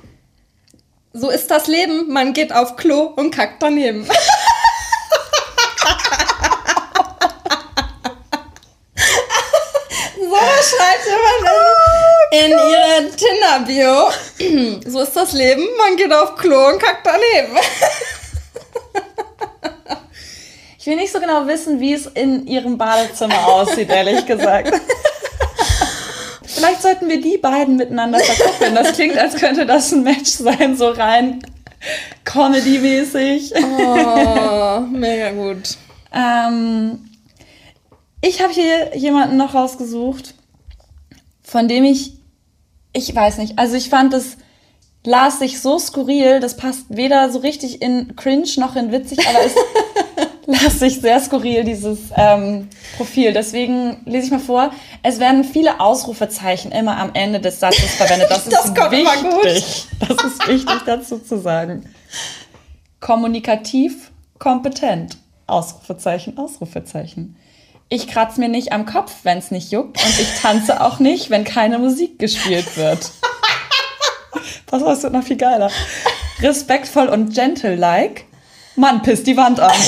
So 1.13 1.31
ist 1.31 1.51
das 1.51 1.67
Leben, 1.67 2.13
man 2.13 2.35
geht 2.35 2.53
auf 2.53 2.77
Klo 2.77 3.15
und 3.17 3.31
kackt 3.31 3.63
daneben. 3.63 4.05
so 4.05 4.13
schreibt 10.63 11.07
jemand 11.07 11.49
in, 12.31 12.53
in 12.53 13.13
ihre 13.49 13.65
Tinder-Bio. 13.65 14.81
so 14.87 15.01
ist 15.01 15.17
das 15.17 15.33
Leben, 15.33 15.67
man 15.77 15.97
geht 15.97 16.13
auf 16.13 16.37
Klo 16.37 16.69
und 16.69 16.81
kackt 16.81 17.07
daneben. 17.07 17.57
Ich 20.79 20.87
will 20.87 20.97
nicht 20.97 21.13
so 21.13 21.21
genau 21.21 21.47
wissen, 21.47 21.81
wie 21.81 21.93
es 21.93 22.07
in 22.07 22.47
ihrem 22.47 22.79
Badezimmer 22.79 23.47
aussieht, 23.47 23.91
ehrlich 23.91 24.25
gesagt. 24.27 24.73
Vielleicht 26.45 26.83
sollten 26.83 27.09
wir 27.09 27.21
die 27.21 27.37
beiden 27.37 27.77
miteinander 27.77 28.21
verkuppeln. 28.21 28.75
Das 28.75 28.93
klingt, 28.95 29.19
als 29.19 29.35
könnte 29.37 29.67
das 29.67 29.93
ein 29.93 30.03
Match 30.03 30.31
sein, 30.31 30.77
so 30.77 30.91
rein 30.91 31.43
Comedy-mäßig. 32.25 33.53
Oh, 33.55 34.81
mega 34.81 35.31
gut. 35.33 35.77
Ähm, 36.13 37.11
ich 38.23 38.43
habe 38.43 38.53
hier 38.53 38.97
jemanden 38.97 39.37
noch 39.37 39.55
rausgesucht, 39.55 40.35
von 41.43 41.69
dem 41.69 41.85
ich, 41.85 42.18
ich 42.93 43.15
weiß 43.15 43.39
nicht, 43.39 43.59
also 43.59 43.77
ich 43.77 43.89
fand 43.89 44.15
es 44.15 44.37
las 45.05 45.39
sich 45.39 45.61
so 45.61 45.79
skurril, 45.79 46.41
das 46.41 46.57
passt 46.57 46.87
weder 46.89 47.31
so 47.31 47.39
richtig 47.39 47.81
in 47.83 48.17
cringe 48.17 48.49
noch 48.59 48.77
in 48.77 48.93
witzig, 48.93 49.19
aber 49.27 49.45
es 49.45 49.55
las 50.47 50.79
sich 50.79 51.01
sehr 51.01 51.21
skurril, 51.21 51.65
dieses 51.65 51.99
ähm, 52.17 52.69
Profil. 52.97 53.33
Deswegen 53.33 53.99
lese 54.07 54.27
ich 54.27 54.31
mal 54.33 54.41
vor. 54.41 54.71
Es 55.03 55.21
werden 55.21 55.45
viele 55.45 55.79
Ausrufezeichen 55.81 56.73
immer 56.73 56.97
am 56.97 57.11
Ende 57.15 57.39
des 57.41 57.61
Satzes 57.61 57.95
verwendet. 57.95 58.31
Das, 58.31 58.45
Das 58.49 58.65
ist 58.67 58.75
kommt 58.77 58.93
immer 58.93 59.17
gut. 59.17 59.45
wichtig. 59.45 59.87
Das 60.01 60.25
ist 60.25 60.49
wichtig 60.49 60.83
dazu 60.87 61.19
zu 61.19 61.39
sagen. 61.39 61.85
Kommunikativ, 63.01 64.11
kompetent. 64.39 65.19
Ausrufezeichen, 65.47 66.37
Ausrufezeichen. 66.37 67.37
Ich 67.91 68.07
kratze 68.09 68.39
mir 68.41 68.49
nicht 68.49 68.73
am 68.73 68.85
Kopf, 68.85 69.13
wenn 69.23 69.39
es 69.39 69.51
nicht 69.51 69.71
juckt. 69.73 70.03
Und 70.05 70.21
ich 70.21 70.41
tanze 70.41 70.83
auch 70.83 70.99
nicht, 70.99 71.31
wenn 71.31 71.45
keine 71.45 71.79
Musik 71.79 72.19
gespielt 72.19 72.77
wird. 72.77 73.11
Was 74.69 74.83
war 74.85 74.95
das 74.95 75.03
noch 75.05 75.23
viel 75.25 75.37
geiler? 75.39 75.71
Respektvoll 76.41 77.09
und 77.09 77.35
gentle-like. 77.35 78.27
Mann, 78.77 79.03
pisst 79.03 79.27
die 79.27 79.37
Wand 79.37 79.59
an. 79.59 79.73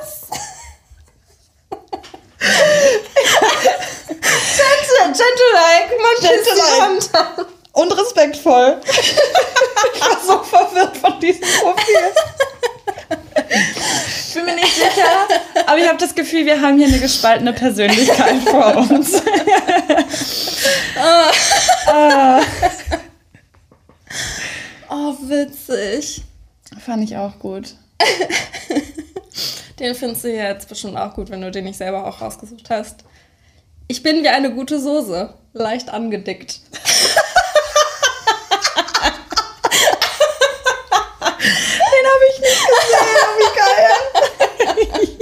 Was? 0.00 0.28
Gentle, 4.56 5.12
gentle-like, 5.12 5.90
man 6.00 6.16
Gentle-like. 6.20 6.44
gentle 6.44 6.54
die 6.56 6.80
Hand 6.82 7.14
an. 7.14 7.46
Und 7.72 7.92
respektvoll. 7.96 8.80
Ich 8.90 10.00
war 10.00 10.18
so 10.26 10.42
verwirrt 10.42 10.96
von 10.96 11.20
diesem 11.20 11.42
Profil. 11.42 12.12
Ich 14.28 14.34
bin 14.34 14.44
mir 14.44 14.54
nicht 14.56 14.74
sicher, 14.74 15.28
aber 15.66 15.78
ich 15.78 15.86
habe 15.88 15.98
das 15.98 16.14
Gefühl, 16.28 16.44
wir 16.44 16.60
haben 16.60 16.76
hier 16.76 16.88
eine 16.88 16.98
gespaltene 16.98 17.54
Persönlichkeit 17.54 18.42
vor 18.42 18.76
uns. 18.76 19.14
Ah, 21.90 22.40
Oh, 24.90 25.14
witzig. 25.22 26.22
fand 26.84 27.04
ich 27.04 27.16
auch 27.16 27.38
gut. 27.38 27.74
Den 29.78 29.94
findest 29.94 30.24
du 30.24 30.32
jetzt 30.34 30.68
bestimmt 30.68 30.98
auch 30.98 31.14
gut, 31.14 31.30
wenn 31.30 31.40
du 31.40 31.50
den 31.50 31.64
nicht 31.64 31.78
selber 31.78 32.06
auch 32.06 32.20
rausgesucht 32.20 32.68
hast. 32.68 33.04
Ich 33.86 34.02
bin 34.02 34.22
wie 34.22 34.28
eine 34.28 34.52
gute 34.52 34.78
Soße, 34.80 35.32
leicht 35.54 35.88
angedickt. 35.88 36.60
Den 41.40 42.06
habe 42.06 42.24
ich 42.32 42.40
nicht 42.40 42.66
gesehen. 42.66 43.28
Wie 43.38 43.52
geil. 43.58 45.18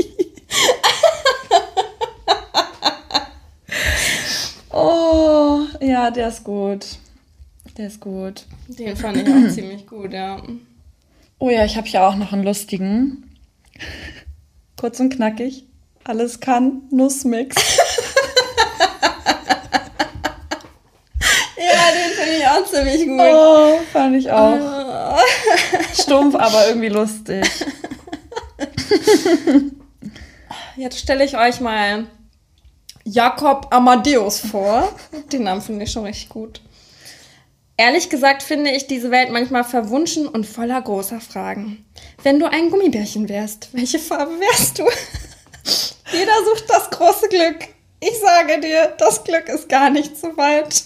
Oh, 4.70 5.65
ja, 5.80 6.10
der 6.10 6.28
ist 6.28 6.44
gut. 6.44 6.86
Der 7.76 7.88
ist 7.88 8.00
gut. 8.00 8.44
Den 8.68 8.96
fand 8.96 9.16
ich 9.16 9.28
auch 9.28 9.48
ziemlich 9.52 9.86
gut, 9.86 10.12
ja. 10.12 10.40
Oh 11.38 11.50
ja, 11.50 11.64
ich 11.64 11.76
habe 11.76 11.86
hier 11.86 12.02
auch 12.02 12.16
noch 12.16 12.32
einen 12.32 12.44
lustigen. 12.44 13.36
Kurz 14.76 15.00
und 15.00 15.14
knackig. 15.14 15.64
Alles 16.04 16.40
kann, 16.40 16.82
Nussmix. 16.90 17.56
Ja, 21.58 21.90
den 21.90 22.12
finde 22.14 22.36
ich 22.38 22.46
auch 22.46 22.64
ziemlich 22.66 23.06
gut. 23.06 23.20
Oh, 23.20 23.78
fand 23.92 24.16
ich 24.16 24.30
auch. 24.30 24.56
Oh. 24.56 25.18
Stumpf, 25.94 26.34
aber 26.34 26.68
irgendwie 26.68 26.88
lustig. 26.88 27.44
Jetzt 30.76 30.98
stelle 30.98 31.24
ich 31.24 31.36
euch 31.36 31.60
mal 31.60 32.06
Jakob 33.08 33.68
Amadeus 33.70 34.40
vor. 34.40 34.92
Den 35.30 35.44
Namen 35.44 35.62
finde 35.62 35.84
ich 35.84 35.92
schon 35.92 36.04
richtig 36.04 36.28
gut. 36.28 36.60
Ehrlich 37.76 38.10
gesagt 38.10 38.42
finde 38.42 38.72
ich 38.72 38.88
diese 38.88 39.12
Welt 39.12 39.30
manchmal 39.30 39.62
verwunschen 39.62 40.26
und 40.26 40.44
voller 40.44 40.82
großer 40.82 41.20
Fragen. 41.20 41.84
Wenn 42.24 42.40
du 42.40 42.50
ein 42.50 42.68
Gummibärchen 42.68 43.28
wärst, 43.28 43.68
welche 43.72 44.00
Farbe 44.00 44.32
wärst 44.40 44.80
du? 44.80 44.84
Jeder 46.12 46.32
sucht 46.46 46.64
das 46.68 46.90
große 46.90 47.28
Glück. 47.28 47.68
Ich 48.00 48.18
sage 48.18 48.60
dir, 48.60 48.92
das 48.98 49.22
Glück 49.22 49.48
ist 49.50 49.68
gar 49.68 49.88
nicht 49.90 50.18
so 50.18 50.36
weit. 50.36 50.82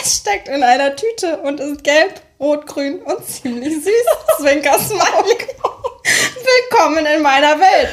Es 0.00 0.18
steckt 0.18 0.46
in 0.46 0.62
einer 0.62 0.94
Tüte 0.94 1.38
und 1.38 1.58
ist 1.58 1.82
gelb, 1.82 2.20
rot, 2.38 2.66
grün 2.66 3.02
und 3.02 3.26
ziemlich 3.26 3.74
süß. 3.74 4.38
Zwinker 4.38 4.78
Smiley. 4.78 5.02
Willkommen 6.70 7.04
in 7.04 7.22
meiner 7.22 7.58
Welt. 7.58 7.88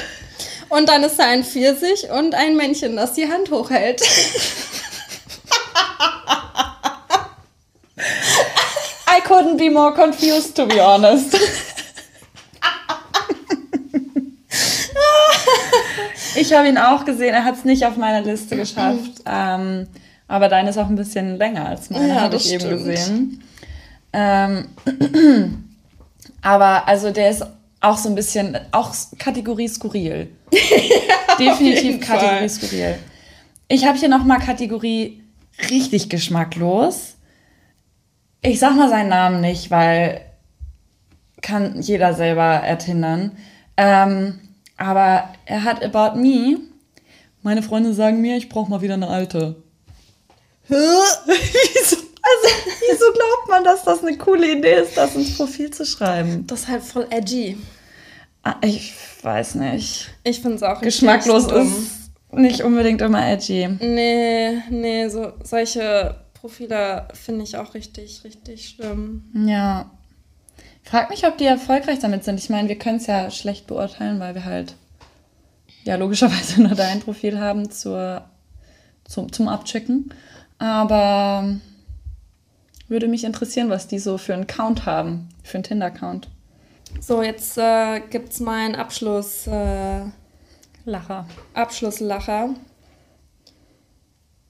Und 0.70 0.90
dann 0.90 1.04
ist 1.04 1.18
da 1.20 1.26
ein 1.28 1.44
Pfirsich 1.44 2.10
und 2.10 2.34
ein 2.36 2.56
Männchen, 2.56 2.96
das 2.96 3.14
die 3.14 3.30
Hand 3.32 3.52
hochhält. 3.52 4.02
I 9.16 9.22
couldn't 9.22 9.58
be 9.58 9.70
more 9.70 9.94
confused, 9.94 10.56
to 10.56 10.66
be 10.66 10.80
honest. 10.84 11.38
Ich 16.36 16.52
habe 16.54 16.68
ihn 16.68 16.78
auch 16.78 17.06
gesehen, 17.06 17.34
er 17.34 17.44
hat 17.46 17.56
es 17.56 17.64
nicht 17.66 17.86
auf 17.86 17.96
meine 17.96 18.26
Liste 18.26 18.56
geschafft. 18.56 19.22
Ähm, 19.26 19.88
aber 20.28 20.50
deine 20.50 20.72
ist 20.72 20.78
auch 20.78 20.88
ein 20.90 20.96
bisschen 20.96 21.38
länger 21.38 21.68
als 21.68 21.90
meine, 21.90 22.08
Ja, 22.08 22.22
habe 22.22 22.36
ich 22.38 22.52
eben 22.52 22.62
stimmt. 22.62 22.84
gesehen. 22.86 23.44
Ähm, 24.14 24.70
aber 26.42 26.88
also 26.88 27.12
der 27.12 27.30
ist 27.30 27.46
auch 27.84 27.98
so 27.98 28.10
ein 28.10 28.16
bisschen, 28.16 28.58
auch 28.72 28.96
Kategorie 29.20 29.68
skurril. 29.68 30.30
Definitiv 31.40 31.84
jeden 31.84 32.00
Kategorie 32.00 32.38
Fall. 32.38 32.50
skurril. 32.50 33.00
Ich 33.68 33.86
habe 33.86 33.98
hier 33.98 34.10
nochmal 34.10 34.40
Kategorie 34.40 35.22
richtig 35.70 36.10
geschmacklos. 36.10 37.16
Ich 38.42 38.60
sag 38.60 38.76
mal 38.76 38.90
seinen 38.90 39.10
Namen 39.10 39.42
nicht, 39.42 39.70
weil 39.70 40.22
kann 41.42 41.82
jeder 41.82 42.14
selber 42.14 42.44
ertindern. 42.44 43.38
Ähm, 43.76 44.40
aber 44.78 45.30
er 45.46 45.64
hat 45.64 45.84
About 45.84 46.18
Me. 46.18 46.60
Meine 47.42 47.64
Freunde 47.64 47.94
sagen 47.94 48.22
mir, 48.22 48.38
ich 48.38 48.48
brauche 48.48 48.70
mal 48.70 48.82
wieder 48.82 48.94
eine 48.94 49.10
alte. 49.10 49.62
wieso, 50.68 51.93
also, 52.24 52.56
wieso 52.90 53.12
glaubt 53.12 53.50
man, 53.50 53.64
dass 53.64 53.84
das 53.84 54.04
eine 54.04 54.18
coole 54.18 54.52
Idee 54.52 54.82
ist, 54.82 54.98
das 54.98 55.16
ins 55.16 55.38
Profil 55.38 55.72
zu 55.72 55.86
schreiben? 55.86 56.48
Das 56.48 56.62
ist 56.62 56.68
halt 56.70 56.84
voll 56.84 57.08
edgy. 57.10 57.58
Ah, 58.44 58.56
ich 58.62 58.94
weiß 59.22 59.56
nicht. 59.56 60.10
Ich 60.24 60.42
finde 60.42 60.58
es 60.58 60.64
auch 60.64 60.82
Geschmacklos 60.82 61.52
ist 61.52 62.04
nicht 62.32 62.62
unbedingt 62.62 63.02
immer 63.02 63.26
edgy. 63.26 63.68
Nee, 63.80 64.62
nee, 64.70 65.08
so, 65.08 65.34
solche 65.44 66.16
Profile 66.34 67.08
finde 67.14 67.44
ich 67.44 67.58
auch 67.58 67.74
richtig, 67.74 68.24
richtig 68.24 68.70
schlimm. 68.70 69.24
Ja. 69.48 69.92
Ich 70.84 70.90
frage 70.90 71.10
mich, 71.10 71.26
ob 71.26 71.38
die 71.38 71.46
erfolgreich 71.46 72.00
damit 72.00 72.24
sind. 72.24 72.40
Ich 72.40 72.50
meine, 72.50 72.68
wir 72.68 72.78
können 72.78 72.98
es 72.98 73.08
ja 73.08 73.32
schlecht 73.32 73.68
beurteilen, 73.68 74.20
weil 74.20 74.36
wir 74.36 74.44
halt 74.44 74.76
ja 75.84 75.96
logischerweise 75.96 76.62
nur 76.64 76.76
dein 76.76 77.00
Profil 77.00 77.40
haben 77.40 77.70
zur, 77.72 78.26
zum, 79.06 79.32
zum 79.32 79.48
Abchecken. 79.48 80.14
Aber 80.58 81.56
würde 82.94 83.10
mich 83.10 83.26
interessieren, 83.26 83.70
was 83.70 83.88
die 83.88 84.00
so 84.00 84.18
für 84.18 84.34
einen 84.34 84.48
Count 84.48 84.86
haben, 84.86 85.28
für 85.44 85.56
einen 85.56 85.64
Tinder-Count. 85.64 86.30
So, 87.02 87.22
jetzt 87.22 87.58
äh, 87.58 88.00
gibt 88.10 88.32
es 88.32 88.40
meinen 88.40 88.76
Abschluss. 88.76 89.48
Äh, 89.48 90.04
Lacher. 90.86 91.28
Abschlusslacher. 91.54 92.56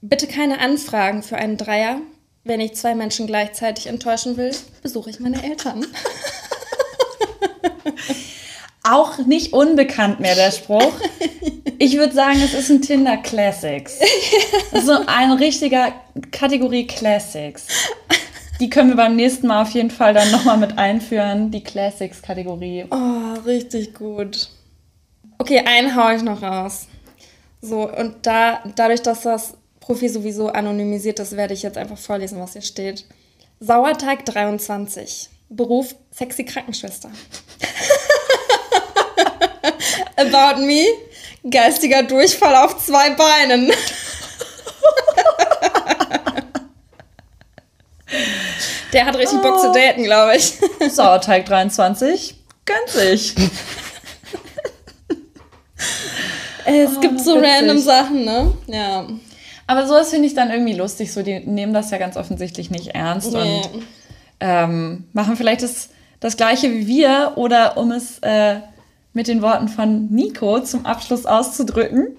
Bitte 0.02 0.28
keine 0.28 0.60
Anfragen 0.60 1.24
für 1.24 1.38
einen 1.38 1.58
Dreier. 1.58 2.02
Wenn 2.44 2.60
ich 2.60 2.76
zwei 2.76 2.94
Menschen 2.94 3.28
gleichzeitig 3.28 3.88
enttäuschen 3.88 4.36
will, 4.36 4.52
besuche 4.82 5.10
ich 5.10 5.20
meine 5.20 5.42
Eltern. 5.42 5.86
Auch 8.84 9.20
nicht 9.20 9.54
unbekannt 9.54 10.20
mehr 10.20 10.36
der 10.36 10.52
Spruch. 10.52 10.94
Ich 11.80 11.98
würde 11.98 12.14
sagen, 12.14 12.40
es 12.42 12.54
ist 12.54 12.70
ein 12.70 12.82
Tinder 12.82 13.18
Classics. 13.18 14.00
So 14.86 15.00
ein 15.06 15.34
richtiger 15.34 15.92
Kategorie 16.32 16.88
Classics. 16.88 17.68
Die 18.64 18.70
können 18.70 18.92
wir 18.92 18.96
beim 18.96 19.18
nächsten 19.18 19.48
Mal 19.48 19.62
auf 19.62 19.72
jeden 19.72 19.92
Fall 19.92 20.14
dann 20.14 20.32
nochmal 20.32 20.58
mit 20.58 20.78
einführen, 20.78 21.52
die 21.52 21.62
Classics-Kategorie. 21.62 22.86
Oh, 22.92 23.34
richtig 23.46 23.94
gut. 23.94 24.48
Okay, 25.38 25.62
einen 25.66 25.94
hau 25.98 26.16
ich 26.16 26.22
noch 26.22 26.42
raus. 26.42 26.88
So, 27.60 27.92
und 27.92 28.26
da, 28.26 28.64
dadurch, 28.78 29.02
dass 29.02 29.24
das 29.24 29.56
Profil 29.82 30.08
sowieso 30.08 30.48
anonymisiert 30.48 31.20
ist, 31.20 31.36
werde 31.36 31.54
ich 31.54 31.62
jetzt 31.62 31.78
einfach 31.78 31.98
vorlesen, 31.98 32.40
was 32.40 32.54
hier 32.54 32.62
steht. 32.62 33.04
Sauerteig 33.60 34.26
23. 34.28 35.28
Beruf 35.50 35.94
sexy 36.12 36.46
Krankenschwester. 36.46 37.12
About 40.16 40.62
me. 40.62 40.86
Geistiger 41.52 42.04
Durchfall 42.04 42.56
auf 42.56 42.78
zwei 42.78 43.10
Beinen. 43.10 43.74
Der 48.94 49.06
hat 49.06 49.16
richtig 49.18 49.42
Bock 49.42 49.60
zu 49.60 49.70
Oh. 49.70 49.74
daten, 49.74 50.04
glaube 50.04 50.36
ich. 50.38 50.54
Sauerteig 50.92 51.46
23. 51.48 52.36
Gönnt 52.66 52.90
sich. 52.90 53.36
Es 56.66 57.00
gibt 57.02 57.20
so 57.20 57.36
witzig. 57.36 57.50
random 57.50 57.78
Sachen, 57.80 58.24
ne? 58.24 58.54
Ja. 58.68 59.06
Aber 59.68 59.86
sowas 59.86 60.12
finde 60.12 60.28
ich 60.28 60.34
dann 60.34 60.50
irgendwie 60.50 60.74
lustig. 60.74 61.12
So, 61.12 61.22
die 61.22 61.40
nehmen 61.42 61.74
das 61.74 61.92
ja 61.92 61.98
ganz 61.98 62.16
offensichtlich 62.16 62.72
nicht 62.72 62.90
ernst 62.96 63.34
Nee. 63.34 63.62
und 63.66 63.84
ähm, 64.40 65.04
machen 65.12 65.36
vielleicht 65.36 65.62
das, 65.62 65.90
das 66.22 66.38
Gleiche 66.38 66.72
wie 66.72 66.88
wir. 66.88 67.34
Oder 67.36 67.76
um 67.78 67.92
es 67.92 68.20
äh, 68.20 68.60
mit 69.12 69.28
den 69.28 69.42
Worten 69.42 69.68
von 69.68 70.08
Nico 70.10 70.62
zum 70.62 70.86
Abschluss 70.86 71.26
auszudrücken, 71.26 72.16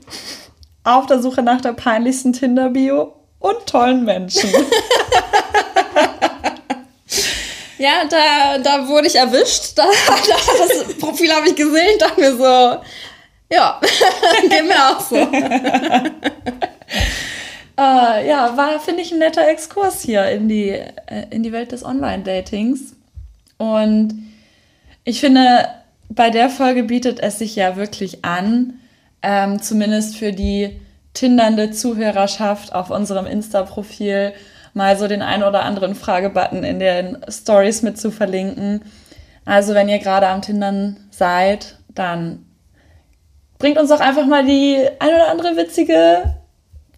auf 0.85 1.07
der 1.07 1.23
Suche 1.23 1.43
nach 1.43 1.63
der 1.63 1.73
peinlichsten 1.73 2.35
Tinder-Bio 2.35 3.15
und 3.39 3.67
tollen 3.67 4.05
Menschen. 4.05 4.51
Ja, 7.79 8.05
da, 8.09 8.59
da 8.59 8.89
wurde 8.89 9.07
ich 9.07 9.17
erwischt. 9.17 9.77
Da, 9.77 9.85
da, 10.07 10.35
das 10.59 10.95
Profil 10.99 11.33
habe 11.33 11.49
ich 11.49 11.57
gesehen. 11.57 11.99
Dachte 11.99 12.21
mir 12.21 12.37
so, 12.37 12.81
ja, 13.51 13.81
geht 14.43 14.67
mir 14.67 14.91
auch 14.91 15.01
so. 15.01 15.17
Äh, 17.77 18.29
ja, 18.29 18.57
war, 18.57 18.79
finde 18.79 19.03
ich, 19.03 19.11
ein 19.11 19.19
netter 19.19 19.49
Exkurs 19.49 20.01
hier 20.01 20.29
in 20.31 20.49
die, 20.49 20.69
äh, 20.69 21.27
in 21.31 21.43
die 21.43 21.51
Welt 21.51 21.73
des 21.73 21.85
Online-Datings. 21.85 22.95
Und 23.59 24.15
ich 25.03 25.19
finde, 25.19 25.69
bei 26.09 26.31
der 26.31 26.51
Folge 26.51 26.85
bietet 26.85 27.19
es 27.19 27.39
sich 27.39 27.57
ja 27.57 27.75
wirklich 27.75 28.25
an, 28.25 28.75
ähm, 29.23 29.61
zumindest 29.61 30.17
für 30.17 30.33
die 30.33 30.81
tindernde 31.15 31.73
Zuhörerschaft 31.73 32.73
auf 32.73 32.91
unserem 32.91 33.27
Insta-Profil 33.27 34.35
mal 34.75 34.97
so 34.97 35.09
den 35.09 35.23
einen 35.23 35.45
oder 35.45 35.63
anderen 35.63 35.95
Fragebutton 35.95 36.65
in 36.65 36.79
den 36.79 37.19
Stories 37.29 37.83
mit 37.83 37.99
zu 37.99 38.11
verlinken. 38.11 38.83
Also 39.45 39.75
wenn 39.75 39.89
ihr 39.89 39.99
gerade 39.99 40.29
am 40.29 40.43
Tindern 40.43 40.97
seid, 41.11 41.79
dann 41.89 42.45
bringt 43.59 43.79
uns 43.79 43.91
doch 43.91 44.01
einfach 44.01 44.27
mal 44.27 44.45
die 44.45 44.79
ein 44.99 45.09
oder 45.09 45.31
andere 45.31 45.57
witzige 45.57 46.37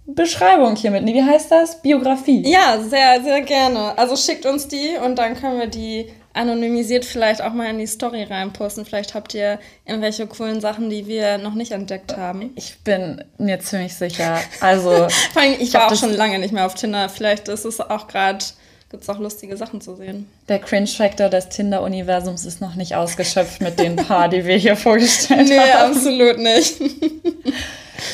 Beschreibung 0.06 0.76
hier 0.76 0.90
mit. 0.90 1.04
Wie 1.04 1.22
heißt 1.22 1.50
das? 1.50 1.82
Biografie. 1.82 2.48
Ja, 2.48 2.78
sehr, 2.80 3.22
sehr 3.22 3.42
gerne. 3.42 3.98
Also 3.98 4.16
schickt 4.16 4.46
uns 4.46 4.68
die 4.68 4.96
und 5.04 5.16
dann 5.18 5.34
können 5.34 5.58
wir 5.58 5.66
die 5.66 6.10
anonymisiert 6.36 7.04
vielleicht 7.04 7.42
auch 7.42 7.52
mal 7.52 7.70
in 7.70 7.78
die 7.78 7.86
Story 7.86 8.22
reinposten. 8.24 8.84
Vielleicht 8.84 9.14
habt 9.14 9.34
ihr 9.34 9.58
irgendwelche 9.84 10.26
coolen 10.26 10.60
Sachen, 10.60 10.90
die 10.90 11.06
wir 11.06 11.38
noch 11.38 11.54
nicht 11.54 11.72
entdeckt 11.72 12.16
haben. 12.16 12.50
Ich 12.54 12.78
bin 12.84 13.24
mir 13.38 13.58
ziemlich 13.60 13.94
sicher. 13.94 14.38
Also, 14.60 14.90
Vor 15.32 15.42
allem, 15.42 15.54
ich 15.58 15.70
glaub, 15.70 15.84
war 15.84 15.92
auch 15.92 15.96
schon 15.96 16.12
lange 16.14 16.38
nicht 16.38 16.52
mehr 16.52 16.66
auf 16.66 16.74
Tinder. 16.74 17.08
Vielleicht 17.08 17.48
ist 17.48 17.64
es 17.64 17.80
auch 17.80 18.06
gerade, 18.06 18.44
gibt 18.90 19.02
es 19.02 19.08
auch 19.08 19.18
lustige 19.18 19.56
Sachen 19.56 19.80
zu 19.80 19.96
sehen. 19.96 20.28
der 20.48 20.58
Cringe-Factor 20.60 21.28
des 21.28 21.48
Tinder-Universums 21.48 22.44
ist 22.44 22.60
noch 22.60 22.74
nicht 22.76 22.94
ausgeschöpft 22.94 23.60
mit 23.60 23.78
den 23.80 23.96
paar, 23.96 24.28
die 24.28 24.44
wir 24.44 24.56
hier 24.56 24.76
vorgestellt 24.76 25.48
Nee, 25.48 25.58
haben. 25.58 25.92
absolut 25.96 26.38
nicht. 26.38 26.74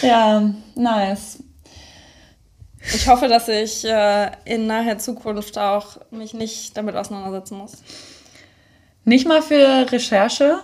Ja, 0.01 0.53
nice. 0.77 1.39
Ich 2.95 3.09
hoffe, 3.09 3.29
dass 3.29 3.49
ich 3.49 3.85
äh, 3.85 4.31
in 4.45 4.67
naher 4.67 4.99
Zukunft 4.99 5.59
auch 5.59 5.99
mich 6.11 6.35
nicht 6.35 6.77
damit 6.77 6.95
auseinandersetzen 6.97 7.59
muss. 7.59 7.73
Nicht 9.05 9.27
mal 9.27 9.43
für 9.43 9.91
Recherche. 9.91 10.61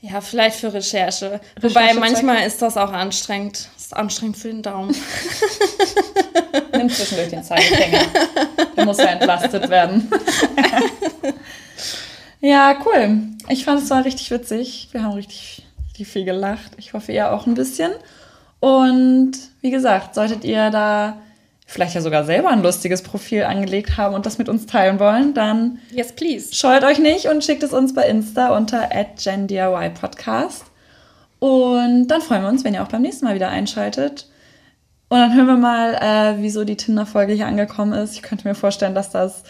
Ja, 0.00 0.20
vielleicht 0.20 0.58
für 0.58 0.72
Recherche. 0.72 1.40
Wobei 1.60 1.80
Recherchezweck? 1.80 2.00
manchmal 2.00 2.46
ist 2.46 2.60
das 2.60 2.76
auch 2.76 2.92
anstrengend. 2.92 3.68
Ist 3.76 3.96
anstrengend 3.96 4.36
für 4.36 4.48
den 4.48 4.62
Daumen. 4.62 4.94
Nimm 6.76 6.88
zwischendurch 6.90 7.30
den 7.30 7.42
Zeigefinger. 7.42 8.00
Der 8.76 8.84
muss 8.84 8.98
ja 8.98 9.06
entlastet 9.06 9.68
werden. 9.70 10.10
ja, 12.40 12.76
cool. 12.84 13.22
Ich 13.48 13.64
fand 13.64 13.82
es 13.82 13.90
war 13.90 14.04
richtig 14.04 14.30
witzig. 14.30 14.88
Wir 14.92 15.02
haben 15.02 15.14
richtig, 15.14 15.64
richtig 15.88 16.08
viel 16.08 16.24
gelacht. 16.24 16.72
Ich 16.76 16.92
hoffe, 16.92 17.12
ihr 17.12 17.32
auch 17.32 17.46
ein 17.46 17.54
bisschen. 17.54 17.92
Und 18.60 19.32
wie 19.60 19.70
gesagt, 19.70 20.14
solltet 20.14 20.44
ihr 20.44 20.70
da 20.70 21.18
vielleicht 21.68 21.94
ja 21.96 22.00
sogar 22.00 22.24
selber 22.24 22.50
ein 22.50 22.62
lustiges 22.62 23.02
Profil 23.02 23.42
angelegt 23.42 23.96
haben 23.96 24.14
und 24.14 24.24
das 24.24 24.38
mit 24.38 24.48
uns 24.48 24.66
teilen 24.66 25.00
wollen, 25.00 25.34
dann 25.34 25.78
Yes, 25.90 26.12
please. 26.12 26.54
scheut 26.54 26.84
euch 26.84 26.98
nicht 27.00 27.26
und 27.26 27.42
schickt 27.44 27.62
es 27.64 27.72
uns 27.72 27.92
bei 27.92 28.08
Insta 28.08 28.56
unter 28.56 28.88
@gendiypodcast. 29.22 30.64
Und 31.38 32.08
dann 32.08 32.22
freuen 32.22 32.42
wir 32.42 32.48
uns, 32.48 32.64
wenn 32.64 32.74
ihr 32.74 32.82
auch 32.82 32.88
beim 32.88 33.02
nächsten 33.02 33.24
Mal 33.26 33.34
wieder 33.34 33.48
einschaltet. 33.48 34.28
Und 35.08 35.18
dann 35.18 35.34
hören 35.34 35.46
wir 35.46 35.56
mal, 35.56 35.94
äh, 35.94 36.42
wieso 36.42 36.64
die 36.64 36.76
Tinder-Folge 36.76 37.32
hier 37.34 37.46
angekommen 37.46 37.92
ist. 37.92 38.14
Ich 38.14 38.22
könnte 38.22 38.48
mir 38.48 38.54
vorstellen, 38.54 38.94
dass 38.94 39.10
das 39.10 39.42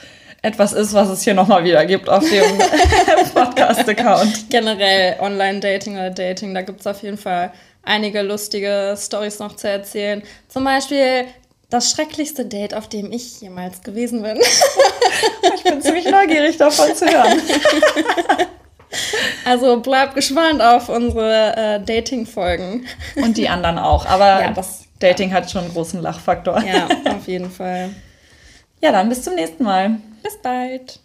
etwas 0.42 0.72
ist, 0.72 0.92
was 0.94 1.09
es 1.09 1.22
hier 1.22 1.35
nochmal 1.35 1.64
wieder 1.64 1.85
gibt 1.87 2.09
auf 2.09 2.24
dem 2.29 2.44
Podcast-Account. 3.35 4.50
Generell 4.50 5.16
Online-Dating 5.20 5.94
oder 5.94 6.11
Dating, 6.11 6.55
da 6.55 6.62
gibt 6.62 6.81
es 6.81 6.87
auf 6.87 7.02
jeden 7.02 7.16
Fall 7.18 7.52
einige 7.83 8.22
lustige 8.22 8.94
Stories 8.98 9.38
noch 9.38 9.57
zu 9.57 9.68
erzählen. 9.68 10.22
Zum 10.48 10.64
Beispiel 10.64 11.24
das 11.68 11.90
schrecklichste 11.90 12.46
Date, 12.46 12.74
auf 12.74 12.88
dem 12.88 13.11
ich 13.11 13.40
jemals 13.40 13.83
gewesen 13.83 14.22
bin. 14.22 14.38
ich 15.57 15.64
bin 15.64 15.83
ziemlich 15.83 16.09
neugierig 16.09 16.57
davon 16.57 16.94
zu 16.94 17.07
hören. 17.07 17.40
Also 19.44 19.81
bleibt 19.81 20.14
gespannt 20.14 20.62
auf 20.62 20.88
unsere 20.88 21.55
äh, 21.57 21.81
Dating-Folgen. 21.81 22.87
Und 23.17 23.37
die 23.37 23.48
anderen 23.48 23.79
auch. 23.79 24.06
Aber 24.06 24.40
ja, 24.40 24.50
das, 24.52 24.85
Dating 25.00 25.31
ja. 25.31 25.37
hat 25.37 25.50
schon 25.50 25.64
einen 25.64 25.73
großen 25.73 26.00
Lachfaktor. 26.00 26.62
Ja, 26.62 26.88
auf 27.14 27.27
jeden 27.27 27.50
Fall. 27.50 27.90
Ja, 28.81 28.92
dann 28.92 29.08
bis 29.08 29.23
zum 29.23 29.35
nächsten 29.35 29.64
Mal. 29.64 29.98
Bis 30.23 30.38
bald. 30.40 31.00